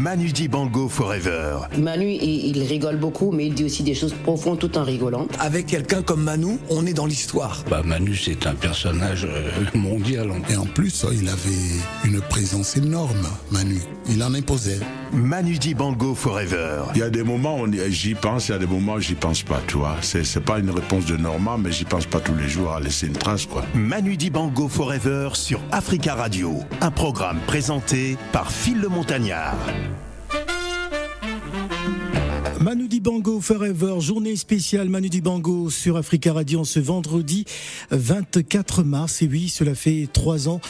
[0.00, 1.58] Manu Dibango Forever.
[1.76, 5.28] Manu, il, il rigole beaucoup, mais il dit aussi des choses profondes tout en rigolant.
[5.38, 7.62] Avec quelqu'un comme Manu, on est dans l'histoire.
[7.68, 10.32] Bah Manu, c'est un personnage euh, mondial.
[10.48, 13.82] Et en plus, il avait une présence énorme, Manu.
[14.08, 14.80] Il en imposait.
[15.12, 16.84] Manu Dibango Forever.
[16.94, 19.14] Il y a des moments où j'y pense, il y a des moments où j'y
[19.14, 19.96] pense pas, tu vois.
[20.00, 22.80] C'est, c'est pas une réponse de Normand, mais j'y pense pas tous les jours à
[22.80, 23.64] laisser une trace, quoi.
[23.74, 26.60] Manu Dibango Forever sur Africa Radio.
[26.80, 29.56] Un programme présenté par Phil le Montagnard.
[32.62, 37.46] Manu Dibango Forever, journée spéciale Manu Dibango sur Africa Radio ce vendredi
[37.90, 39.22] 24 mars.
[39.22, 40.60] Et oui, cela fait trois ans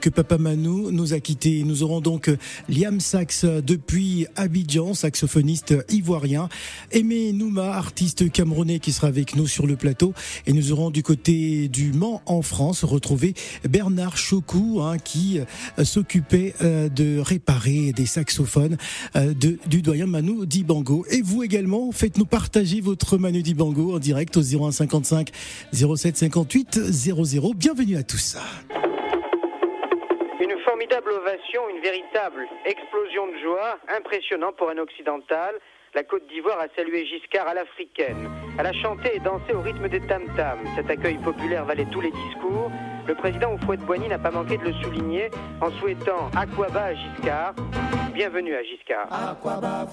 [0.00, 1.64] que Papa Manu nous a quittés.
[1.64, 2.30] Nous aurons donc
[2.68, 6.48] Liam Sax depuis Abidjan, saxophoniste ivoirien.
[6.92, 10.14] Aimé Nouma, artiste camerounais qui sera avec nous sur le plateau.
[10.46, 13.34] Et nous aurons du côté du Mans en France retrouvé
[13.68, 15.40] Bernard Chocou hein, qui
[15.82, 18.76] s'occupait euh, de réparer des saxophones
[19.16, 21.04] euh, du doyen Manu Dibango.
[21.10, 25.30] Et vous également, faites-nous partager votre Manu Dibango en direct au 0155
[25.72, 27.52] 07 58 00.
[27.54, 28.36] Bienvenue à tous.
[30.40, 35.54] Une formidable ovation, une véritable explosion de joie, impressionnant pour un occidental.
[35.92, 38.30] La Côte d'Ivoire a salué Giscard à l'africaine.
[38.56, 40.64] Elle a chanté et dansé au rythme des tam-tams.
[40.76, 42.70] Cet accueil populaire valait tous les discours.
[43.08, 47.54] Le président Oufouette-Boigny n'a pas manqué de le souligner en souhaitant Aquaba à Giscard.
[48.14, 49.08] Bienvenue à Giscard.
[49.10, 49.88] Aquaba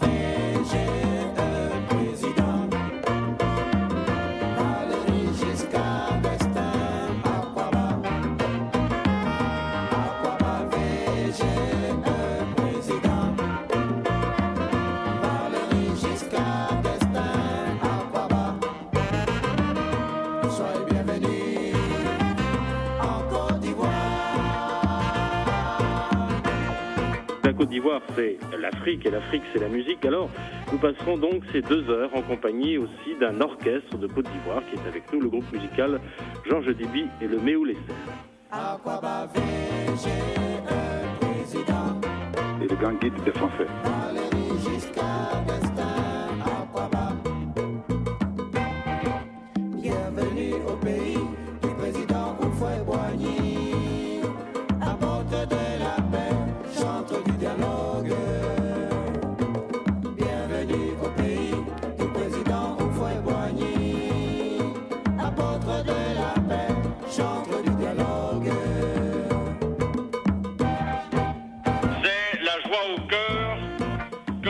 [27.58, 30.06] Côte d'Ivoire, c'est l'Afrique et l'Afrique, c'est la musique.
[30.06, 30.30] Alors,
[30.72, 34.76] nous passerons donc ces deux heures en compagnie aussi d'un orchestre de Côte d'Ivoire qui
[34.76, 36.00] est avec nous, le groupe musical
[36.46, 37.66] Georges Diby et le Méou
[41.20, 42.00] président
[42.62, 43.68] Et le grand guide des Français.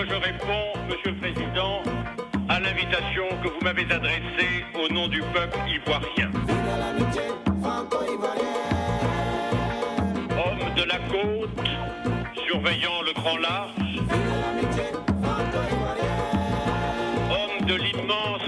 [0.05, 1.81] Je réponds, Monsieur le Président,
[2.49, 6.29] à l'invitation que vous m'avez adressée au nom du peuple ivoirien.
[10.37, 11.67] Homme de la côte,
[12.47, 14.01] surveillant le grand large,
[17.31, 18.46] homme de l'immense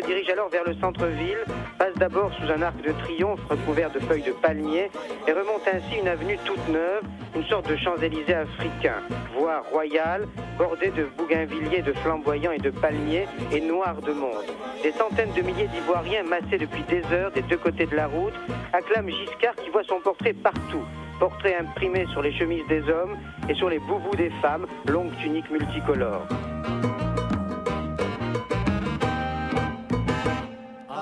[0.00, 1.44] dirige alors vers le centre-ville,
[1.78, 4.90] passe d'abord sous un arc de triomphe recouvert de feuilles de palmier
[5.26, 7.02] et remonte ainsi une avenue toute neuve,
[7.34, 8.96] une sorte de Champs-Élysées africain.
[9.36, 10.26] Voie royale,
[10.58, 14.44] bordée de bougainvilliers, de flamboyants et de palmiers et noire de monde.
[14.82, 18.34] Des centaines de milliers d'Ivoiriens massés depuis des heures des deux côtés de la route
[18.72, 20.84] acclament Giscard qui voit son portrait partout.
[21.18, 23.16] Portrait imprimé sur les chemises des hommes
[23.48, 26.26] et sur les boubous des femmes, longues tuniques multicolores.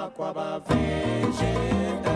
[0.08, 2.07] Aquaba VGE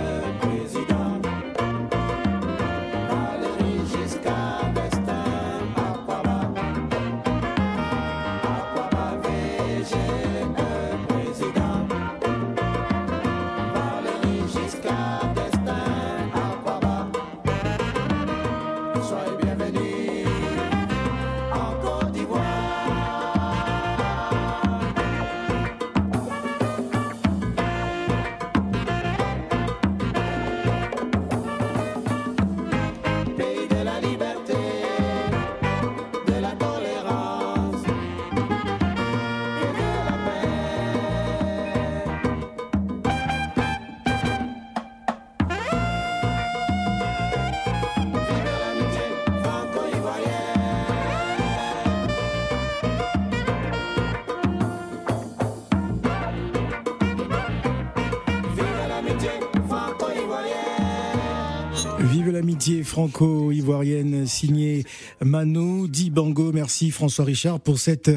[62.85, 64.85] franco-ivoirienne signée
[65.21, 66.53] Manu Dibango.
[66.53, 68.11] Merci François Richard pour cette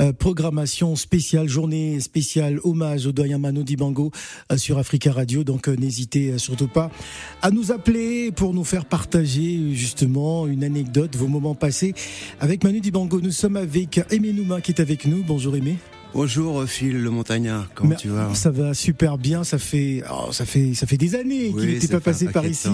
[0.00, 4.10] euh, programmation spéciale, journée spéciale hommage au doyen Manu Dibango
[4.52, 5.44] euh, sur Africa Radio.
[5.44, 6.90] Donc euh, n'hésitez surtout pas
[7.40, 11.94] à nous appeler pour nous faire partager justement une anecdote, vos moments passés
[12.40, 13.20] avec Manu Dibango.
[13.20, 15.22] Nous sommes avec Aimé Nouma qui est avec nous.
[15.22, 15.76] Bonjour Aimé.
[16.14, 18.34] Bonjour Phil le montagnard, comment tu vas?
[18.34, 21.88] Ça va super bien, ça fait oh, ça fait ça fait des années qu'il n'était
[21.88, 22.68] pas passé par ici.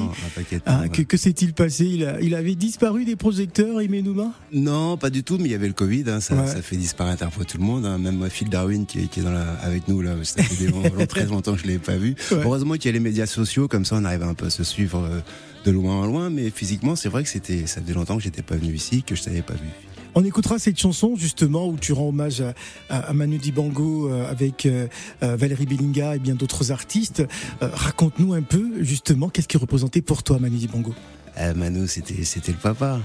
[0.67, 1.85] Ah, que, que s'est-il passé?
[1.85, 5.67] Il, il, avait disparu des projecteurs, Imenouma Non, pas du tout, mais il y avait
[5.67, 7.85] le Covid, hein, ça, ça, fait disparaître un peu tout le monde.
[7.85, 7.99] Hein.
[7.99, 10.67] Même moi, Phil Darwin qui est, qui est dans la, avec nous là, ça fait
[10.67, 12.15] des, très longtemps que je l'ai pas vu.
[12.31, 14.65] Heureusement qu'il y a les médias sociaux, comme ça on arrive un peu à se
[14.65, 15.21] suivre euh,
[15.65, 18.43] de loin en loin, mais physiquement c'est vrai que c'était ça faisait longtemps que j'étais
[18.43, 19.69] pas venu ici, que je t'avais pas vu.
[20.15, 22.43] On écoutera cette chanson justement où tu rends hommage
[22.91, 24.87] à, Manu Dibango euh, avec euh,
[25.23, 27.23] euh, Valérie Bellinga et bien d'autres artistes.
[27.61, 30.95] Raconte-nous un peu justement qu'est-ce qui représentait pour toi Manu Dibango?
[31.57, 33.01] Manu, c'était c'était le papa.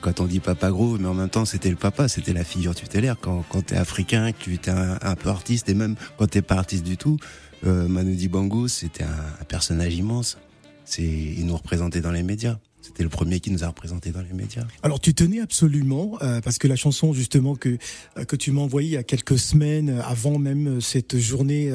[0.00, 2.74] Quand on dit papa gros, mais en même temps c'était le papa, c'était la figure
[2.74, 3.16] tutélaire.
[3.20, 6.56] Quand, quand t'es africain, que tu étais un, peu artiste, et même quand t'es pas
[6.56, 7.18] artiste du tout,
[7.62, 10.38] Manu Dibango c'était un, un personnage immense.
[10.84, 12.56] C'est il nous représentait dans les médias.
[12.86, 14.64] C'était le premier qui nous a représenté dans les médias.
[14.84, 17.78] Alors tu tenais absolument, euh, parce que la chanson justement que
[18.16, 21.72] euh, que tu m'as envoyée il y a quelques semaines, euh, avant même cette journée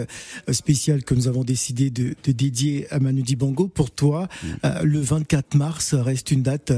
[0.52, 4.84] spéciale que nous avons décidé de, de dédier à Manu Dibango, pour toi, mm.
[4.84, 6.72] le 24 mars reste une date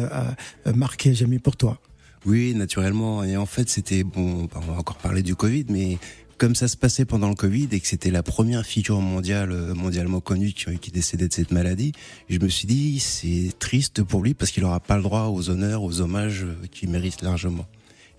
[0.65, 1.79] marquée à jamais pour toi.
[2.25, 3.23] Oui, naturellement.
[3.23, 4.47] Et en fait, c'était bon.
[4.55, 5.97] On va encore parler du Covid, mais
[6.43, 9.73] comme ça se passait pendant le Covid et que c'était la première figure mondiale, euh,
[9.73, 11.93] mondialement connue qui, décédait de cette maladie,
[12.27, 15.49] je me suis dit c'est triste pour lui parce qu'il n'aura pas le droit aux
[15.49, 17.65] honneurs, aux hommages euh, qu'il mérite largement.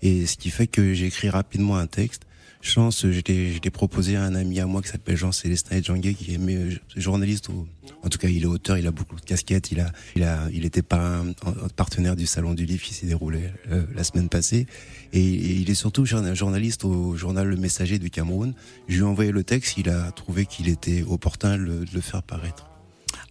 [0.01, 2.23] Et ce qui fait que j'ai écrit rapidement un texte
[2.65, 6.39] chance, je l'ai proposé à un ami à moi qui s'appelle Jean-Célestin Edjanguet, qui est
[6.39, 7.67] euh, journaliste, ou,
[8.03, 10.47] en tout cas il est auteur, il a beaucoup de casquettes, il a, il a,
[10.51, 11.33] il était un,
[11.75, 14.67] partenaire du Salon du Livre qui s'est déroulé euh, la semaine passée,
[15.13, 18.53] et, il est surtout journaliste au journal Le Messager du Cameroun.
[18.87, 22.23] Je lui ai envoyé le texte, il a trouvé qu'il était opportun de le faire
[22.23, 22.65] paraître.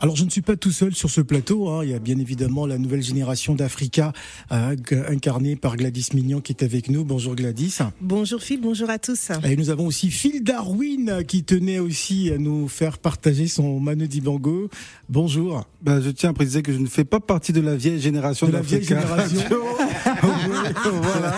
[0.05, 1.71] Alors je ne suis pas tout seul sur ce plateau.
[1.71, 1.83] Hein.
[1.83, 4.13] Il y a bien évidemment la nouvelle génération d'Africa
[4.53, 4.77] euh,
[5.09, 7.05] incarnée par Gladys Mignon qui est avec nous.
[7.07, 7.79] Bonjour Gladys.
[8.03, 9.31] Bonjour Phil, bonjour à tous.
[9.45, 14.07] Et nous avons aussi Phil Darwin qui tenait aussi à nous faire partager son Manu
[14.07, 14.69] Dibango.
[15.09, 15.65] Bonjour.
[15.81, 18.47] Ben, je tiens à préciser que je ne fais pas partie de la vieille génération
[18.47, 19.41] de la vieille génération.
[20.85, 21.35] voilà.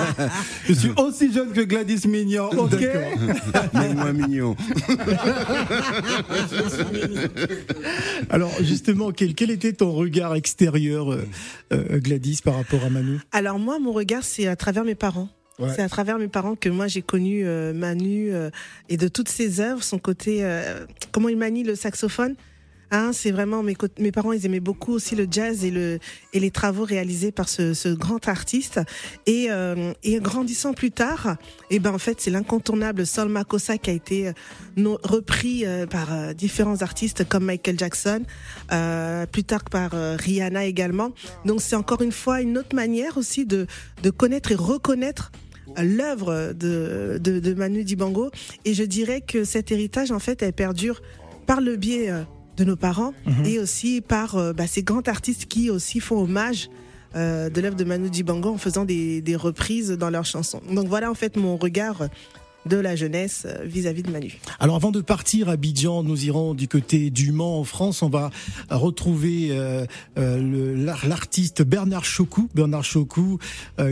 [0.67, 2.51] Je suis aussi jeune que Gladys Mignon.
[2.57, 2.87] Ok.
[3.75, 4.57] Mais moins mignon.
[8.31, 11.27] Alors justement, quel, quel, était ton regard extérieur, euh,
[11.73, 13.21] euh, Gladys, par rapport à Manu?
[13.33, 15.29] Alors moi, mon regard, c'est à travers mes parents.
[15.75, 18.31] C'est à travers mes parents que moi j'ai connu euh, Manu
[18.91, 20.47] et de toutes ses œuvres, son côté,
[21.13, 22.35] comment il manie le saxophone.
[22.93, 25.99] Hein, c'est vraiment mes, mes parents, ils aimaient beaucoup aussi le jazz et le
[26.33, 28.81] et les travaux réalisés par ce, ce grand artiste.
[29.27, 31.37] Et, euh, et grandissant plus tard,
[31.71, 35.87] et eh ben en fait c'est l'incontournable Sol Makossa qui a été euh, repris euh,
[35.87, 38.23] par différents artistes comme Michael Jackson,
[39.33, 41.11] plus tard par Rihanna également.
[41.45, 43.67] Donc c'est encore une fois une autre manière aussi de
[44.03, 45.33] de connaître et reconnaître
[45.77, 48.31] l'œuvre de, de, de Manu Dibango.
[48.65, 51.03] Et je dirais que cet héritage en fait elle perdure
[51.47, 52.11] par le biais
[52.57, 53.45] de nos parents mhm.
[53.45, 56.71] et aussi par euh, bah, ces grands artistes qui aussi font hommage
[57.15, 60.61] euh, de l'œuvre de Manu Dibango en faisant des, des, reprises dans leurs chansons.
[60.71, 62.09] Donc voilà en fait mon regard
[62.67, 64.39] de la jeunesse euh, vis-à-vis de Manu.
[64.61, 68.03] Alors avant de partir à Abidjan, nous irons du côté du Mans en France.
[68.03, 68.31] On va
[68.71, 69.87] retrouver euh,
[70.19, 73.39] euh, l'artiste Bernard Chocou, Bernard Chocou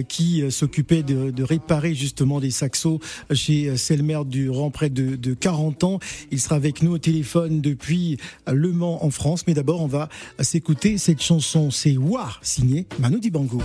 [0.08, 3.00] qui s'occupait de, réparer justement des saxos
[3.32, 5.98] chez Selmer durant près de, de 40 ans.
[6.30, 9.46] Il sera avec nous au téléphone depuis Le Mans en France.
[9.46, 10.08] Mais d'abord, on va
[10.40, 11.70] s'écouter cette chanson.
[11.70, 13.62] C'est Wa, signé Manu Dibango.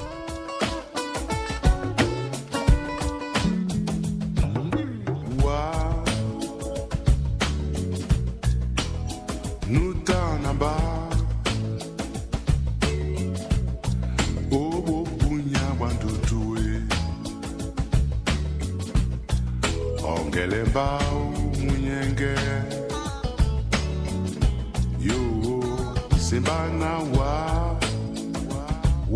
[20.60, 20.88] emba
[21.60, 22.34] umunyenge
[25.08, 25.20] yo
[26.26, 26.58] simba
[27.18, 27.34] wa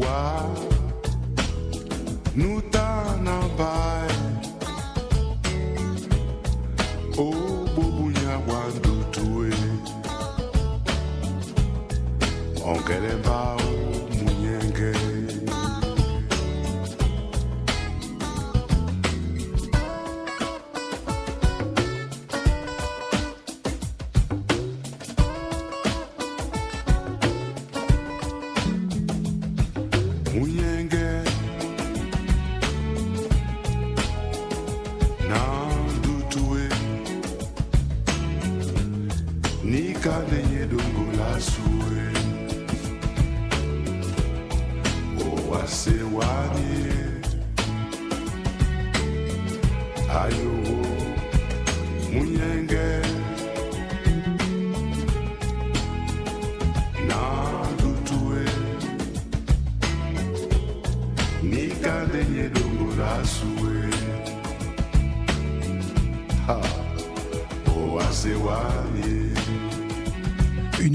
[0.01, 0.19] wa.
[2.35, 2.82] Nuta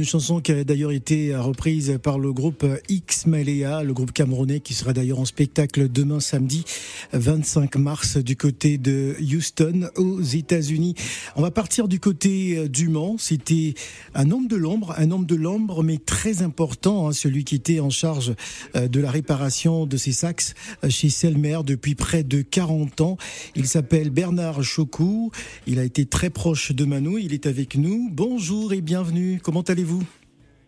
[0.09, 4.73] chanson qui a d'ailleurs été reprise par le groupe X Malea, le groupe camerounais qui
[4.73, 6.65] sera d'ailleurs en spectacle demain samedi
[7.13, 10.95] 25 mars du côté de Houston aux États-Unis.
[11.37, 13.17] On va partir du côté du Mans.
[13.19, 13.75] C'était
[14.15, 17.81] un homme de l'ombre, un homme de l'ombre mais très important, hein, celui qui était
[17.81, 18.35] en charge
[18.77, 23.17] euh, de la réparation de ces sax euh, chez Selmer depuis près de 40 ans.
[23.57, 25.31] Il s'appelle Bernard Chocou.
[25.67, 27.19] Il a été très proche de Manou.
[27.19, 28.09] Il est avec nous.
[28.13, 29.41] Bonjour et bienvenue.
[29.43, 30.03] Comment allez-vous?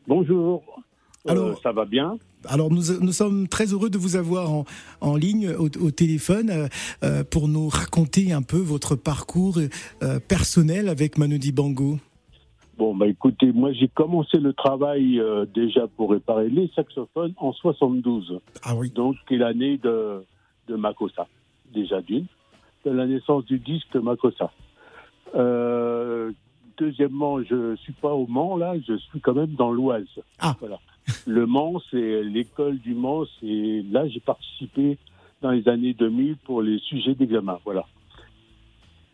[0.06, 0.62] Bonjour.
[1.28, 4.64] Euh, Alors- ça va bien Alors nous, nous sommes très heureux de vous avoir en,
[5.02, 6.68] en ligne au, au téléphone euh,
[7.04, 9.58] euh, pour nous raconter un peu votre parcours
[10.02, 11.98] euh, personnel avec Manu Dibango.
[12.78, 17.52] Bon, bah écoutez, moi j'ai commencé le travail euh, déjà pour réparer les saxophones en
[17.52, 18.40] 72.
[18.62, 18.90] Ah oui.
[18.90, 20.24] Donc, qui est l'année de,
[20.68, 21.26] de Makossa,
[21.74, 22.24] déjà d'une,
[22.86, 24.50] de la naissance du disque Makossa.
[26.78, 30.06] Deuxièmement, je suis pas au Mans là, je suis quand même dans l'Oise.
[30.38, 30.56] Ah.
[30.60, 30.78] Voilà.
[31.26, 34.98] Le Mans, c'est l'école du Mans, c'est là j'ai participé
[35.42, 37.58] dans les années 2000 pour les sujets d'examen.
[37.64, 37.86] Voilà.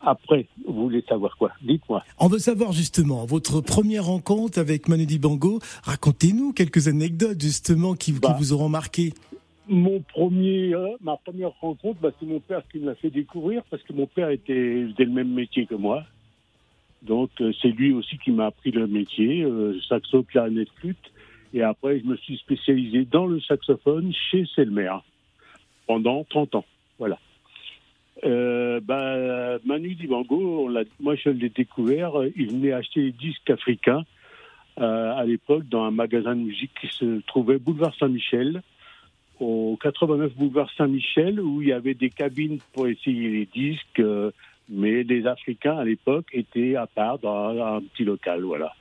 [0.00, 1.50] Après, vous voulez savoir quoi?
[1.62, 2.02] Dites-moi.
[2.18, 5.58] On veut savoir justement votre première rencontre avec Manu Dibango.
[5.84, 8.36] Racontez-nous quelques anecdotes justement qui, qui Bah.
[8.38, 9.14] vous auront marqué.
[9.68, 13.62] Mon premier, euh, ma première rencontre, bah, c'est mon père qui me l'a fait découvrir
[13.68, 16.04] parce que mon père était, faisait le même métier que moi.
[17.02, 20.96] Donc euh, c'est lui aussi qui m'a appris le métier, euh, saxo, clarinette, flûte.
[21.54, 24.92] Et après, je me suis spécialisé dans le saxophone chez Selmer
[25.86, 26.64] pendant 30 ans.
[26.98, 27.18] Voilà.
[28.24, 34.04] Euh, bah, Manu Dibango, moi je l'ai découvert, il venait acheter des disques africains
[34.80, 38.62] euh, à l'époque dans un magasin de musique qui se trouvait boulevard Saint-Michel
[39.38, 44.30] au 89 boulevard Saint-Michel où il y avait des cabines pour essayer les disques, euh,
[44.70, 48.74] mais les Africains à l'époque étaient à part dans un petit local, voilà.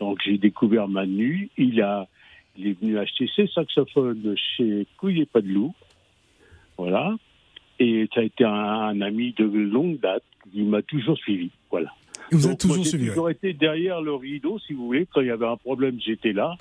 [0.00, 2.06] Donc j'ai découvert Manu, il a,
[2.56, 5.74] il est venu acheter ses saxophones chez Couillet Pas de Loup,
[6.76, 7.14] voilà.
[7.78, 11.92] Et ça a été un, un ami de longue date, il m'a toujours suivi, voilà.
[12.30, 15.06] Il vous Donc, toujours moi, j'ai suivi, toujours été derrière le rideau, si vous voulez.
[15.12, 16.56] Quand il y avait un problème, j'étais là.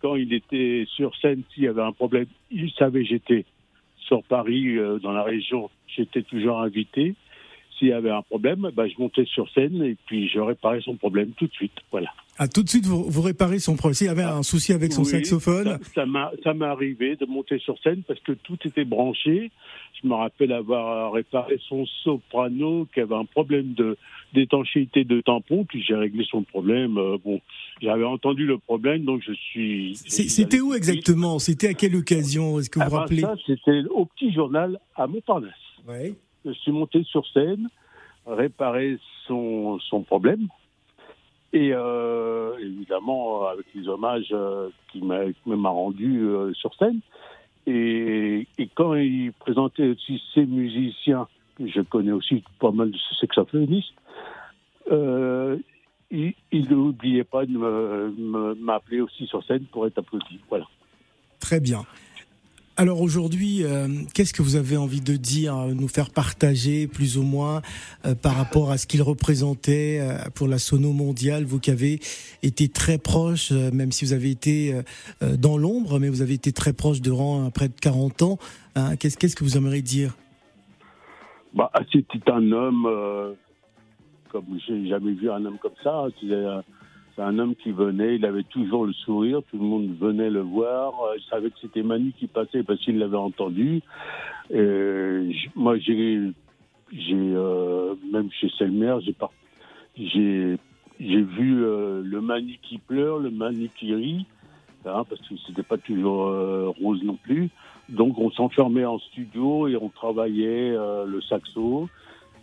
[0.00, 3.44] Quand il était sur scène, s'il y avait un problème, il savait j'étais
[3.98, 7.14] sur Paris, euh, dans la région, j'étais toujours invité.
[7.78, 10.96] S'il y avait un problème, bah, je montais sur scène et puis je réparais son
[10.96, 11.78] problème tout de suite.
[11.90, 12.12] Voilà.
[12.38, 13.94] Ah, tout de suite, vous, vous réparez son problème.
[13.94, 17.78] S'il y avait un souci avec son Oui, saxophone, Ça, m'est arrivé de monter sur
[17.82, 19.50] scène parce que tout était branché.
[20.02, 23.96] Je me rappelle avoir réparé son soprano qui avait un problème de
[24.32, 26.96] d'étanchéité de tampon, puis j'ai réglé son problème.
[26.96, 27.42] Euh, bon,
[27.82, 29.94] j'avais entendu le problème, donc je suis.
[29.94, 31.38] c'était où exactement?
[31.38, 32.58] C'était à quelle occasion?
[32.58, 33.42] Est-ce que vous Ah vous ben, rappelez?
[33.46, 35.52] c'était au petit journal à Montparnasse.
[36.44, 37.68] Je suis monté sur scène,
[38.26, 40.48] réparer son, son problème.
[41.52, 47.00] Et euh, évidemment, avec les hommages euh, qu'il m'a qu'il m'a rendu euh, sur scène.
[47.66, 51.28] Et, quand il présentait aussi ses musiciens,
[51.60, 53.92] je connais aussi pas mal de saxophonistes,
[54.90, 55.58] euh,
[56.10, 60.40] il il n'oubliait pas de m'appeler aussi sur scène pour être applaudi.
[60.48, 60.66] Voilà.
[61.38, 61.82] Très bien.
[62.78, 67.18] Alors aujourd'hui, euh, qu'est-ce que vous avez envie de dire, euh, nous faire partager plus
[67.18, 67.60] ou moins
[68.06, 70.00] euh, par rapport à ce qu'il représentait
[70.34, 72.00] pour la sono mondiale, vous qui avez
[72.42, 74.74] été très proche, même si vous avez été
[75.38, 78.38] dans l'ombre, mais vous avez été très proche durant près de 40 ans.
[78.74, 78.96] hein.
[78.96, 80.16] Qu'est-ce que vous aimeriez dire?
[81.54, 83.36] Bah, c'était un homme,
[84.30, 86.06] comme j'ai jamais vu un homme comme ça.
[86.22, 86.62] Un,
[87.14, 90.40] c'est un homme qui venait, il avait toujours le sourire, tout le monde venait le
[90.40, 90.92] voir.
[91.04, 93.82] euh, Il savait que c'était Manu qui passait parce qu'il l'avait entendu.
[94.50, 96.30] Moi, j'ai,
[97.12, 99.32] euh, même chez Selmer, j'ai par-
[99.96, 100.56] j'ai,
[101.00, 104.26] j'ai vu euh, le Manu qui pleure, le Manu qui rit,
[104.86, 106.26] hein, parce que c'était pas toujours
[106.80, 107.50] rose non plus.
[107.88, 111.88] Donc on s'enfermait en studio et on travaillait le saxo.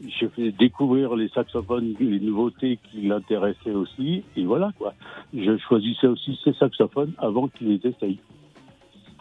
[0.07, 4.23] J'ai fait découvrir les saxophones, les nouveautés qui l'intéressaient aussi.
[4.35, 4.93] Et voilà quoi.
[5.33, 8.19] Je choisissais aussi ces saxophones avant qu'ils les essayent.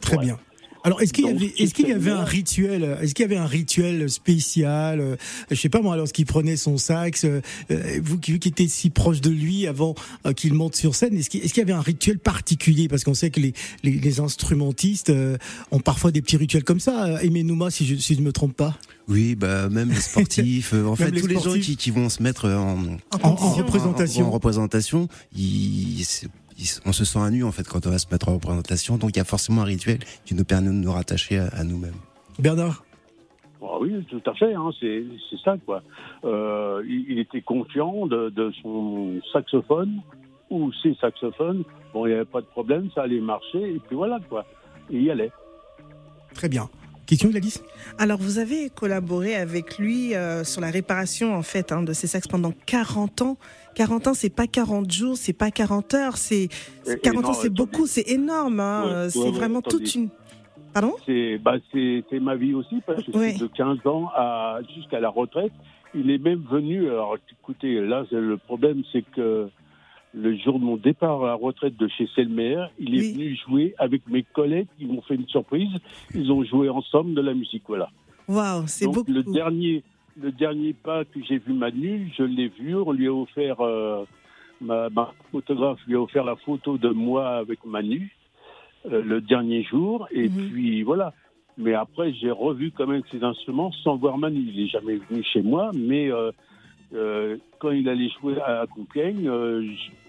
[0.00, 0.38] Très bien.
[0.84, 3.36] Alors, est-ce qu'il y avait, est-ce qu'il y avait un rituel, est-ce qu'il y avait
[3.36, 5.16] un rituel spécial, euh,
[5.50, 8.90] je sais pas moi, lorsqu'il prenait son sax, euh, euh, vous qui, qui étiez si
[8.90, 9.94] proche de lui avant
[10.26, 12.88] euh, qu'il monte sur scène, est-ce qu'il, est-ce qu'il y avait un rituel particulier?
[12.88, 15.36] Parce qu'on sait que les, les, les instrumentistes euh,
[15.70, 17.06] ont parfois des petits rituels comme ça.
[17.06, 18.76] Euh, Aimé Nouma, si je, si je me trompe pas.
[19.08, 21.90] Oui, bah même les sportifs, euh, en Même fait les tous les gens qui, qui
[21.90, 22.78] vont se mettre en,
[23.22, 24.24] En- en représentation.
[24.26, 26.47] en, en représentation, ils- c'est- ils-
[26.84, 28.96] on se sent à nu en fait quand on va se mettre en représentation.
[28.96, 31.64] Donc il y a forcément un rituel qui nous permet de nous rattacher à, à
[31.64, 31.94] nous-mêmes.
[32.38, 32.84] Bernard?
[33.60, 35.82] Ah oui, tout à fait, hein, c'est c'est ça quoi.
[36.24, 40.00] Euh, il, il était confiant de, de son saxophone
[40.50, 41.64] ou ses saxophones.
[41.92, 44.44] Bon, il n'y avait pas de problème, ça allait marcher et puis voilà quoi.
[44.90, 45.32] Et il y allait.
[46.34, 46.68] Très bien.
[47.08, 47.62] Question, Gladys
[47.96, 52.06] Alors, vous avez collaboré avec lui euh, sur la réparation, en fait, hein, de ces
[52.06, 53.38] sax pendant 40 ans.
[53.76, 56.48] 40 ans, c'est pas 40 jours, c'est pas 40 heures, c'est
[56.86, 58.60] Et- 40 et ans, c'est beaucoup, c'est énorme.
[58.60, 59.84] hein, Ouais, euh, ouais, c'est ouais, vraiment attendez.
[59.84, 60.08] toute une.
[60.74, 60.94] Pardon?
[61.06, 65.08] C'est bah, c'est ma vie aussi parce que c'est de 15 ans à jusqu'à la
[65.08, 65.52] retraite.
[65.94, 66.86] Il est même venu.
[66.90, 69.48] Alors écoutez, là le problème c'est que
[70.14, 73.74] le jour de mon départ à la retraite de chez Selmer, il est venu jouer
[73.78, 74.68] avec mes collègues.
[74.80, 75.70] Ils m'ont fait une surprise.
[76.14, 77.64] Ils ont joué ensemble de la musique.
[77.68, 77.90] Voilà.
[78.26, 79.10] Waouh, c'est beaucoup.
[79.10, 79.82] Le dernier,
[80.20, 82.74] le dernier pas que j'ai vu Manu, je l'ai vu.
[82.74, 84.04] On lui a offert, euh,
[84.60, 88.14] ma, ma photographe lui a offert la photo de moi avec Manu
[88.90, 90.08] euh, le dernier jour.
[90.10, 91.12] Et puis voilà.
[91.58, 94.40] Mais après, j'ai revu quand même ses instruments sans voir Manu.
[94.40, 96.30] Il n'est jamais venu chez moi, mais euh,
[96.94, 99.62] euh, quand il allait jouer à Compiègne, euh,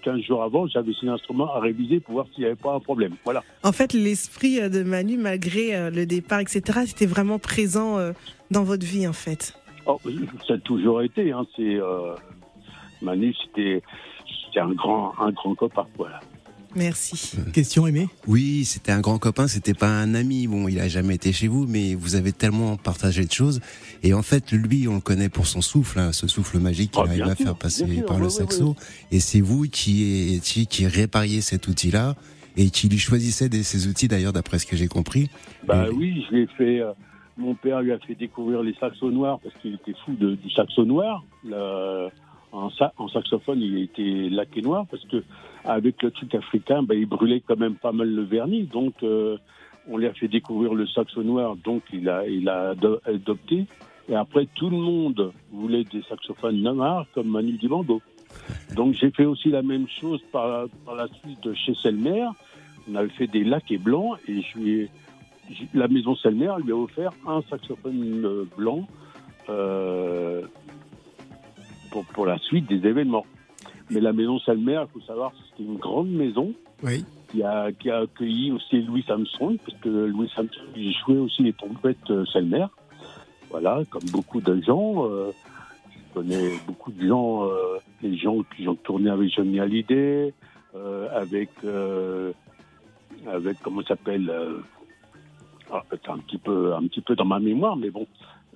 [0.03, 2.79] 15 jours avant, j'avais ses instruments à réviser pour voir s'il n'y avait pas un
[2.79, 3.15] problème.
[3.25, 3.43] Voilà.
[3.63, 7.97] En fait, l'esprit euh, de Manu, malgré euh, le départ, etc., c'était vraiment présent
[8.51, 9.53] dans votre vie, en fait.
[9.85, 9.99] Oh,
[10.47, 11.31] ça a toujours été.
[11.31, 11.79] Hein, c'est
[13.01, 13.81] Manu, c'était
[14.45, 15.87] c'était un grand un grand copain.
[15.97, 16.19] Voilà.
[16.75, 17.35] Merci.
[17.51, 20.45] Question aimée Oui, c'était un grand copain, c'était pas un ami.
[20.47, 23.59] Bon, il a jamais été chez vous, mais vous avez tellement partagé de choses.
[24.03, 27.01] Et en fait, lui, on le connaît pour son souffle, hein, ce souffle magique qu'il
[27.05, 28.75] Ah, arrive à sûr, faire passer sûr, par le saxo.
[29.11, 32.15] Et c'est vous qui, qui, qui répariez cet outil-là
[32.55, 35.29] et qui lui choisissez des, ces outils, d'ailleurs, d'après ce que j'ai compris.
[35.67, 36.81] Bah oui, je l'ai fait.
[36.81, 36.91] euh,
[37.37, 40.51] mon père lui a fait découvrir les saxos noirs parce qu'il était fou de- du
[40.51, 41.23] saxo noir.
[41.43, 42.09] Le-
[42.51, 45.23] en, sa- en saxophone, il était laqué noir parce que
[45.65, 48.63] avec le truc africain, bah, il brûlait quand même pas mal le vernis.
[48.63, 49.37] Donc, euh,
[49.87, 51.55] on a fait découvrir le saxo noir.
[51.55, 53.65] Donc, il a, il a ado- adopté.
[54.07, 58.01] Et après, tout le monde voulait des saxophones noirs comme Manu Dibango.
[58.75, 62.25] Donc, j'ai fait aussi la même chose par, la suite chez Selmer.
[62.89, 63.43] On avait fait des
[63.77, 64.41] blancs et
[64.81, 64.89] ai
[65.51, 68.87] j- la maison Selmer lui a offert un saxophone euh, blanc
[69.49, 70.41] euh,
[71.91, 73.25] pour, pour la suite des événements.
[73.89, 77.03] Mais la maison Selmer, il faut savoir, c'était une grande maison Oui.
[77.31, 81.43] qui a, qui a accueilli aussi Louis Samson, parce que Louis Samson, il jouait aussi
[81.43, 82.65] les trompettes euh, Selmer.
[83.49, 85.05] Voilà, comme beaucoup de gens.
[85.09, 85.31] euh,
[85.93, 90.33] je connais beaucoup de gens, euh, les gens qui ont tourné avec Johnny Hallyday,
[90.75, 91.49] euh, avec,
[93.27, 94.31] avec, comment ça s'appelle
[95.71, 98.07] ah, c'est un petit peu, un petit peu dans ma mémoire, mais bon.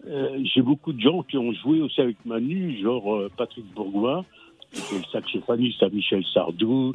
[0.07, 4.25] Euh, J'ai beaucoup de gens qui ont joué aussi avec Manu, genre euh, Patrick Bourgoin,
[4.73, 6.93] le saxophoniste à Michel Sardou,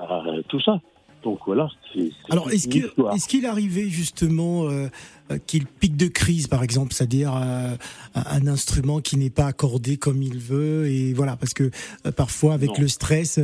[0.00, 0.80] euh, tout ça.
[1.24, 2.68] Donc voilà, c'est Alors, est-ce
[3.28, 4.86] qu'il arrivait justement euh,
[5.32, 7.74] euh, qu'il pique de crise, par exemple, c'est-à-dire euh,
[8.14, 11.64] un instrument qui n'est pas accordé comme il veut, et voilà, parce que
[12.04, 12.74] euh, parfois avec Non.
[12.82, 13.40] le stress,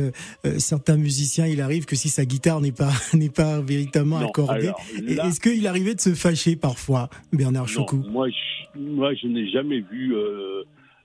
[0.59, 4.71] certains musiciens, il arrive que si sa guitare n'est pas n'est pas véritablement Non, accordée,
[5.01, 7.97] là- est-ce qu'il arrivait de se fâcher parfois, Bernard Non, Choucou?
[8.07, 10.13] moi, je, moi, je n'ai jamais vu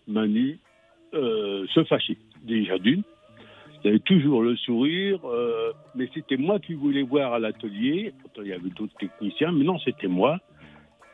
[0.06, 0.60] Manu
[1.12, 2.18] se fâcher.
[2.48, 3.02] Déjà d'une,
[3.84, 8.12] il avait toujours le sourire, euh, mais c'était moi qui voulais voir à l'atelier.
[8.38, 10.38] Il y avait d'autres techniciens, mais non, c'était moi.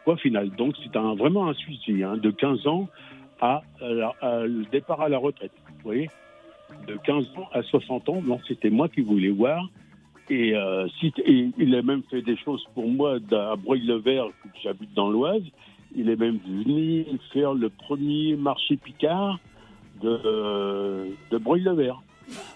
[0.05, 0.51] Quoi, final?
[0.51, 2.89] Donc, c'est un, vraiment un suivi hein, de 15 ans
[3.41, 5.53] à, le départ à la retraite.
[5.67, 6.09] Vous voyez?
[6.87, 9.69] De 15 ans à 60 ans, non, c'était moi qui voulais voir.
[10.31, 14.29] Et, euh, et il a même fait des choses pour moi à Breuil-le-Vert,
[14.63, 15.43] j'habite dans l'Oise.
[15.95, 19.39] Il est même venu faire le premier marché Picard
[20.03, 22.03] de, de Breuil-le-Vert.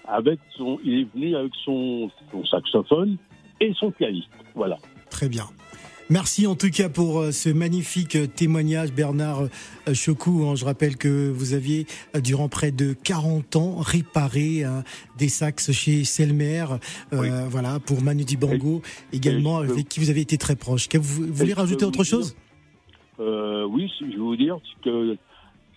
[0.07, 3.17] Avec son, il est venu avec son, son saxophone
[3.61, 4.29] et son pianiste.
[4.55, 4.77] Voilà.
[5.09, 5.45] Très bien.
[6.11, 10.43] Merci en tout cas pour euh, ce magnifique euh, témoignage, Bernard euh, Chocou.
[10.47, 10.55] hein.
[10.55, 11.85] Je rappelle que vous aviez,
[12.23, 14.63] durant près de 40 ans, réparé
[15.19, 16.65] des sax chez Selmer,
[17.13, 18.81] euh, voilà, pour Manu Dibango,
[19.13, 20.87] également et je peux- avec qui vous avez été très proche.
[20.95, 22.35] Vous, vous voulez rajouter autre chose?
[23.19, 25.15] Euh, oui, je veux vous dire que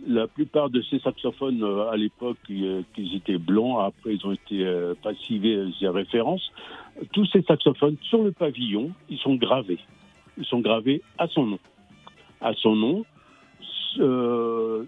[0.07, 4.33] la plupart de ces saxophones euh, à l'époque, euh, qu'ils étaient blancs, après ils ont
[4.33, 6.53] été euh, passivés, j'ai référence.
[7.13, 9.79] Tous ces saxophones sur le pavillon, ils sont gravés.
[10.39, 11.59] Ils sont gravés à son nom.
[12.41, 13.05] À son nom.
[13.99, 14.85] Euh,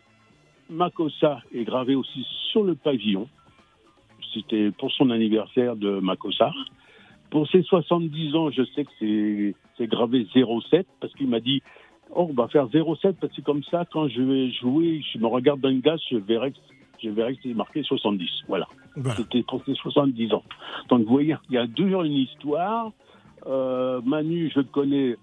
[1.53, 3.29] est gravé aussi sur le pavillon.
[4.33, 6.53] C'était pour son anniversaire de Makossa.
[7.31, 11.62] Pour ses 70 ans, je sais que c'est gravé 07 parce qu'il m'a dit
[12.14, 15.27] Oh, on va faire 07 parce que comme ça, quand je vais jouer, je me
[15.27, 16.59] regarde dans une glace, je verrai que,
[17.03, 18.29] je verrai que c'est marqué 70.
[18.48, 18.66] Voilà.
[19.16, 20.44] C'était pour ses 70 ans.
[20.88, 22.92] Donc vous voyez, il y a toujours une histoire.
[23.46, 25.16] Euh, Manu, je le connais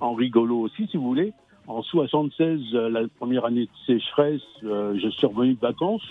[0.00, 1.32] en rigolo aussi, si vous voulez.
[1.66, 6.06] En 76, euh, la première année de sécheresse, euh, je suis revenu de vacances.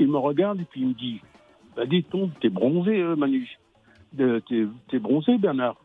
[0.00, 1.20] Il me regarde et puis il me dit
[1.76, 3.48] Bah, dis donc, t'es bronzé, euh, Manu.
[4.16, 5.76] T'es bronzé, Bernard.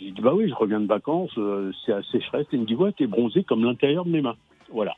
[0.00, 2.46] J'ai dit Bah oui, je reviens de vacances, euh, c'est la sécheresse.
[2.52, 4.36] Il me dit Ouais, t'es bronzé comme l'intérieur de mes mains.
[4.72, 4.94] Voilà.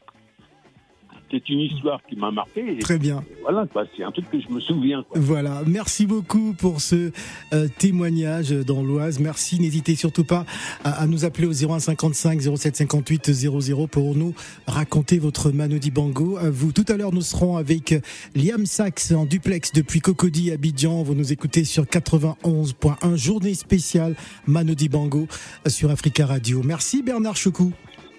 [1.33, 2.77] C'est une histoire qui m'a marqué.
[2.81, 3.25] Très bien.
[3.43, 5.03] Voilà, quoi, c'est un truc que je me souviens.
[5.09, 5.19] Quoi.
[5.19, 7.11] Voilà, merci beaucoup pour ce
[7.55, 9.19] euh, témoignage dans l'Oise.
[9.19, 10.45] Merci, n'hésitez surtout pas
[10.85, 14.35] à, à nous appeler au 0155 0758 00 pour nous
[14.67, 16.37] raconter votre Manu Dibango.
[16.37, 17.95] À vous, tout à l'heure, nous serons avec
[18.35, 21.03] Liam Sachs en duplex depuis Cocody, Abidjan.
[21.03, 24.17] Vous nous écoutez sur 91.1, journée spéciale
[24.47, 25.27] Manu Dibango
[25.67, 26.63] sur Africa Radio.
[26.63, 27.73] Merci Bernard Choukou.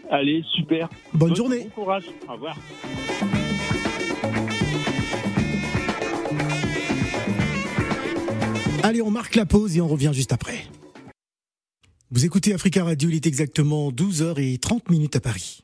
[0.09, 0.89] Allez, super.
[1.13, 1.63] Bonne journée.
[1.63, 2.05] Bon courage.
[2.27, 2.55] Au revoir.
[8.83, 10.65] Allez, on marque la pause et on revient juste après.
[12.11, 15.63] Vous écoutez Africa Radio, il est exactement 12h30 minutes à Paris.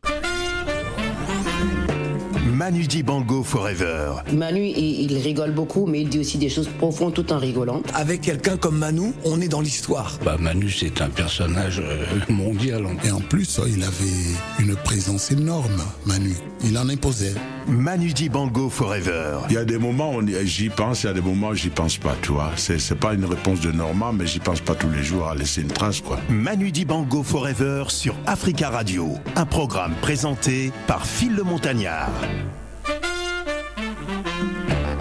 [2.51, 4.13] Manu Dibango Forever.
[4.33, 7.81] Manu, il, il rigole beaucoup, mais il dit aussi des choses profondes tout en rigolant.
[7.93, 10.17] Avec quelqu'un comme Manu, on est dans l'histoire.
[10.25, 12.85] Bah, Manu, c'est un personnage euh, mondial.
[13.03, 16.33] Et en plus, il avait une présence énorme, Manu.
[16.63, 17.33] Il en imposait.
[17.67, 19.37] Manu Dibango Forever.
[19.49, 21.55] Il y a des moments où on- j'y pense, il y a des moments où
[21.55, 22.51] j'y pense pas, tu vois.
[22.55, 25.35] C'est, c'est pas une réponse de Normand, mais j'y pense pas tous les jours à
[25.35, 26.19] laisser une trace, quoi.
[26.29, 29.13] Manu Dibango Forever sur Africa Radio.
[29.35, 32.09] Un programme présenté par Phil le Montagnard.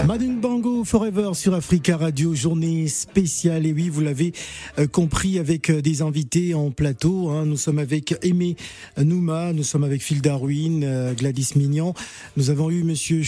[0.07, 3.67] Madun Bango Forever sur Africa Radio, journée spéciale.
[3.67, 4.33] Et oui, vous l'avez
[4.79, 7.31] euh, compris avec euh, des invités en plateau.
[7.31, 7.47] hein.
[7.47, 8.57] Nous sommes avec Aimé
[8.97, 11.95] Nouma, nous sommes avec Phil Darwin, euh, Gladys Mignon.
[12.37, 13.23] Nous avons eu Monsieur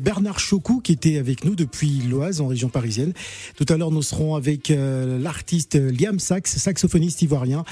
[0.00, 3.12] Bernard Chocou qui était avec nous depuis l'Oise en région parisienne.
[3.56, 7.64] Tout à l'heure, nous serons avec l'artiste Liam Sachs, saxophoniste ivoirien,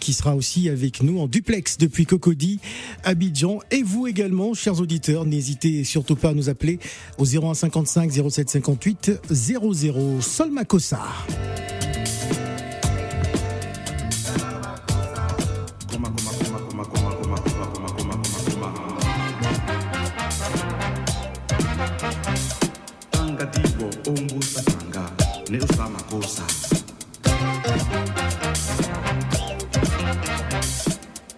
[0.00, 2.60] qui sera aussi avec nous en duplex depuis Cocody,
[3.04, 3.60] Abidjan.
[3.70, 6.78] Et vous également, chers auditeurs, n'hésitez surtout pas à nous appeler
[7.18, 8.10] au 0155
[8.68, 10.20] 0758 00.
[10.20, 11.00] Sol Makossa.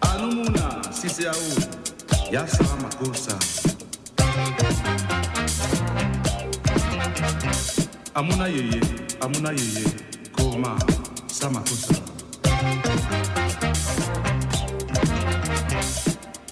[0.01, 0.81] anumuna
[2.99, 3.70] kosa
[8.15, 8.81] amuna yeye
[9.21, 9.85] amuna yeye.
[10.35, 10.77] Koma
[11.27, 11.93] sama kosa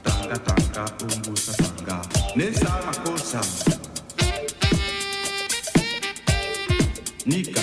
[0.04, 2.02] tanga tanga ombusa sanga
[2.36, 3.42] ne sama kosa
[7.26, 7.59] Nika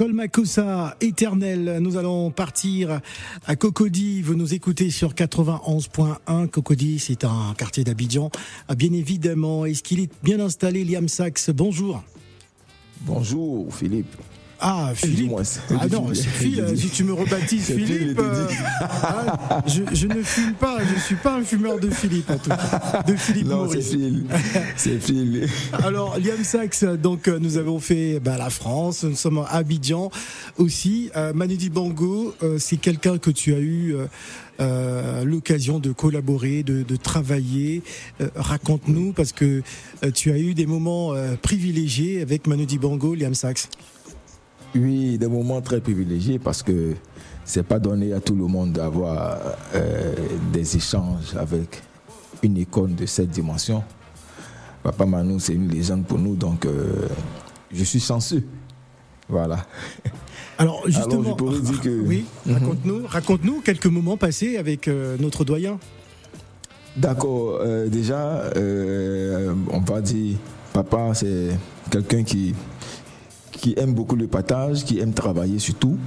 [0.00, 1.76] Sol Makossa, éternel.
[1.82, 3.02] Nous allons partir
[3.46, 4.22] à Cocody.
[4.22, 6.48] Vous nous écoutez sur 91.1.
[6.48, 8.30] Cocody, c'est un quartier d'Abidjan.
[8.68, 9.66] Ah, Bien évidemment.
[9.66, 11.50] Est-ce qu'il est bien installé, Liam Sachs?
[11.50, 12.02] Bonjour.
[13.02, 14.16] Bonjour Philippe.
[14.60, 15.32] Ah, Philippe.
[15.80, 16.64] Ah non, Phil.
[16.76, 18.46] Si tu me rebaptises Philippe, euh,
[18.80, 20.78] ah, je, je ne fume pas.
[20.94, 23.02] Je suis pas un fumeur de Philippe, en tout cas.
[23.06, 23.90] De Philippe Non, c'est Maurice.
[23.90, 24.24] Phil.
[24.76, 25.48] C'est Phil.
[25.84, 30.10] Alors, Liam Sachs, donc euh, nous avons fait bah, la France, nous sommes à Abidjan
[30.58, 31.10] aussi.
[31.16, 33.94] Euh, Manu Dibango, euh, c'est quelqu'un que tu as eu
[34.60, 37.82] euh, l'occasion de collaborer, de, de travailler.
[38.20, 39.62] Euh, Raconte-nous, parce que
[40.04, 43.68] euh, tu as eu des moments privilégiés avec Manu Dibango, Liam Sachs.
[44.74, 46.94] Oui, des moments très privilégiés parce que
[47.44, 49.36] c'est pas donné à tout le monde d'avoir
[49.74, 50.14] euh,
[50.52, 51.82] des échanges avec
[52.42, 53.82] une icône de cette dimension.
[54.82, 57.08] Papa Manu, c'est une légende pour nous, donc euh,
[57.72, 58.44] je suis chanceux.
[59.28, 59.66] Voilà.
[60.58, 62.00] Alors, justement, je pourrais dire que.
[62.06, 62.54] oui, Mhm.
[62.54, 65.78] raconte-nous, raconte-nous quelques moments passés avec euh, notre doyen.
[66.96, 67.58] D'accord.
[67.60, 70.36] euh, déjà, euh, on va dire
[70.72, 71.50] Papa, c'est
[71.90, 72.54] quelqu'un qui,
[73.60, 75.98] qui aime beaucoup le partage, qui aime travailler surtout.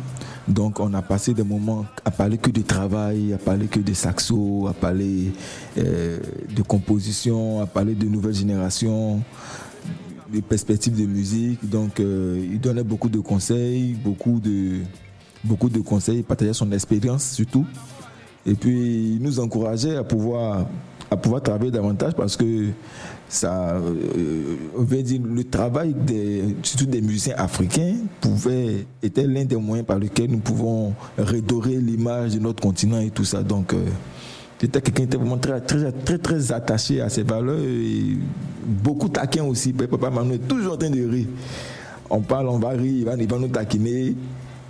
[0.47, 3.93] Donc on a passé des moments à parler que de travail, à parler que de
[3.93, 5.31] saxo, à parler
[5.77, 6.19] euh,
[6.53, 9.21] de composition, à parler de nouvelles générations,
[10.33, 11.69] de perspectives de musique.
[11.69, 14.79] Donc euh, il donnait beaucoup de conseils, beaucoup de,
[15.43, 17.65] beaucoup de conseils, il partageait son expérience surtout.
[18.45, 20.65] Et puis il nous encourageait à pouvoir,
[21.13, 22.69] à pouvoir travailler davantage parce que
[23.29, 29.55] ça, euh, veut dire, le travail des, surtout des musiciens africains pouvait, était l'un des
[29.55, 33.41] moyens par lesquels nous pouvons redorer l'image de notre continent et tout ça.
[33.41, 33.85] Donc, euh,
[34.59, 38.17] c'était quelqu'un qui était vraiment très, très, très, très attaché à ses valeurs et
[38.65, 39.73] beaucoup taquin aussi.
[39.73, 41.27] Papa Manu est toujours en train de rire.
[42.09, 44.15] On parle, on va rire, il va nous taquiner.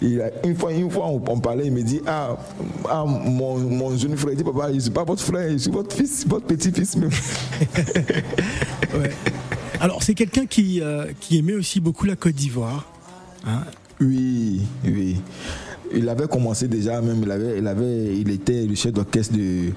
[0.04, 2.38] Il a- une fois, une fois on, on parlait, il me dit Ah,
[2.90, 5.58] ah, mon, mon jeune frère, il dit Papa, je ne suis pas votre frère, je
[5.58, 7.10] suis votre fils, votre petit-fils même.
[8.94, 9.10] Ouais.
[9.80, 12.86] Alors, c'est quelqu'un qui, euh, qui aimait aussi beaucoup la Côte d'Ivoire.
[13.46, 13.64] hein.
[14.00, 15.18] Oui, oui.
[15.96, 19.70] Il avait commencé déjà, même, il, avait, il, avait, il était le chef d'orchestre de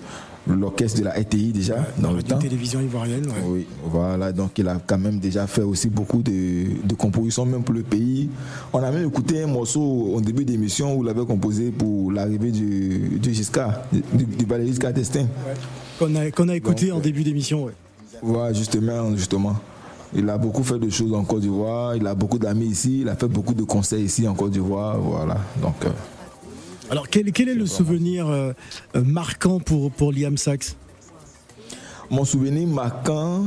[0.47, 2.39] l'orchestre de la RTI déjà dans le temps.
[2.39, 3.27] télévision ivoirienne.
[3.27, 3.33] ouais.
[3.47, 7.63] Oui, voilà, donc il a quand même déjà fait aussi beaucoup de, de compositions, même
[7.63, 8.29] pour le pays.
[8.73, 12.51] On a même écouté un morceau au début d'émission où il avait composé pour l'arrivée
[12.53, 15.27] du, du Giscard, du, du Valéry Giscard d'Estaing.
[15.99, 17.65] Qu'on a, qu'on a écouté Donc, en début d'émission.
[17.65, 17.73] ouais.
[18.23, 19.57] Ouais, justement, justement.
[20.15, 23.09] Il a beaucoup fait de choses en Côte d'Ivoire, il a beaucoup d'amis ici, il
[23.09, 25.37] a fait beaucoup de conseils ici en Côte d'Ivoire, voilà.
[25.61, 25.89] Donc, euh,
[26.91, 28.53] Alors, quel, quel est le souvenir euh,
[28.95, 30.77] marquant pour, pour Liam Sachs
[32.11, 33.47] Mon souvenir marquant,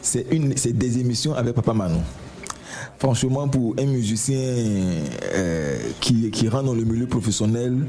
[0.00, 0.26] c'est
[0.72, 2.02] des émissions avec Papa Manon.
[2.98, 7.86] Franchement, pour un musicien euh, qui, qui rentre dans le milieu professionnel,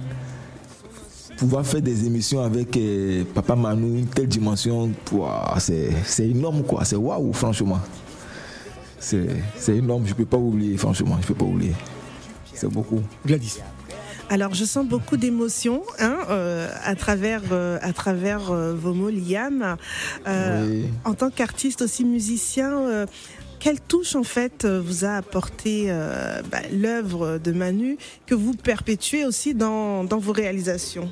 [1.38, 4.92] pouvoir faire des émissions avec euh, Papa Manou, une telle dimension,
[5.58, 7.80] c'est énorme quoi, c'est waouh franchement.
[9.00, 9.28] C'est
[9.70, 11.76] énorme, je peux pas oublier franchement, je peux pas oublier.
[12.54, 13.02] C'est beaucoup.
[13.26, 13.60] Gladys.
[14.30, 19.10] Alors, je sens beaucoup d'émotions hein, euh, à travers, euh, à travers euh, vos mots,
[19.12, 19.78] Liam.
[20.28, 20.86] Euh, Oui.
[21.04, 23.06] En tant qu'artiste aussi musicien, euh,
[23.60, 29.26] quelle touche en fait vous a apporté euh, bah, l'œuvre de Manu que vous perpétuez
[29.26, 31.10] aussi dans, dans vos réalisations?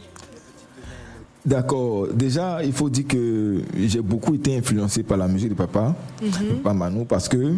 [1.46, 2.08] D'accord.
[2.14, 6.58] Déjà, il faut dire que j'ai beaucoup été influencé par la musique de papa, Mhm.
[6.64, 7.56] papa Manu, parce que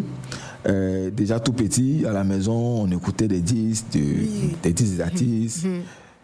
[0.68, 5.02] euh, déjà tout petit, à la maison, on écoutait des disques, de- des disques des
[5.02, 5.82] artistes, Mhm.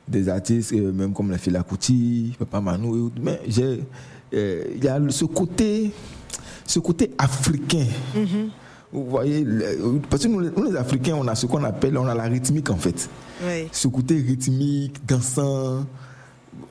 [0.07, 3.15] des artistes euh, même comme la Fela Kuti, papa autres.
[3.21, 3.39] Mais
[4.33, 5.91] euh, il y a ce côté,
[6.65, 7.85] ce côté africain.
[8.15, 8.49] Mhm.
[8.93, 9.45] Vous voyez,
[10.09, 12.23] parce que nous, les- nous, les Africains, on a ce qu'on appelle, on a la
[12.23, 13.07] rythmique en fait.
[13.45, 13.67] Oui.
[13.71, 15.85] Ce côté rythmique, dansant.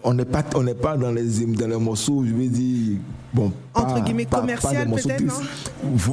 [0.03, 2.97] On n'est pas, on n'est pas dans les, dans les morceaux, je veux dire,
[3.35, 5.43] bon, Entre pas- guillemets, pas- commercial, peut-être,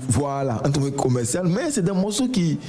[0.10, 2.60] Voilà, entre guillemets commercial, mais c'est des morceaux qui,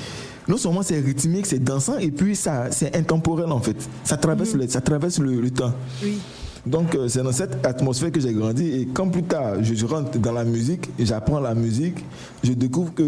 [0.46, 3.76] non seulement c'est rythmique, c'est dansant, et puis ça, c'est intemporel en fait.
[4.04, 5.72] Ça traverse, le, ça traverse le, le temps.
[6.02, 6.18] Oui.
[6.66, 9.87] Donc euh, c'est dans cette atmosphère que j'ai grandi et quand plus tard je, je
[9.87, 12.04] rentre dans la musique, j'apprends la musique,
[12.44, 13.02] je découvre que,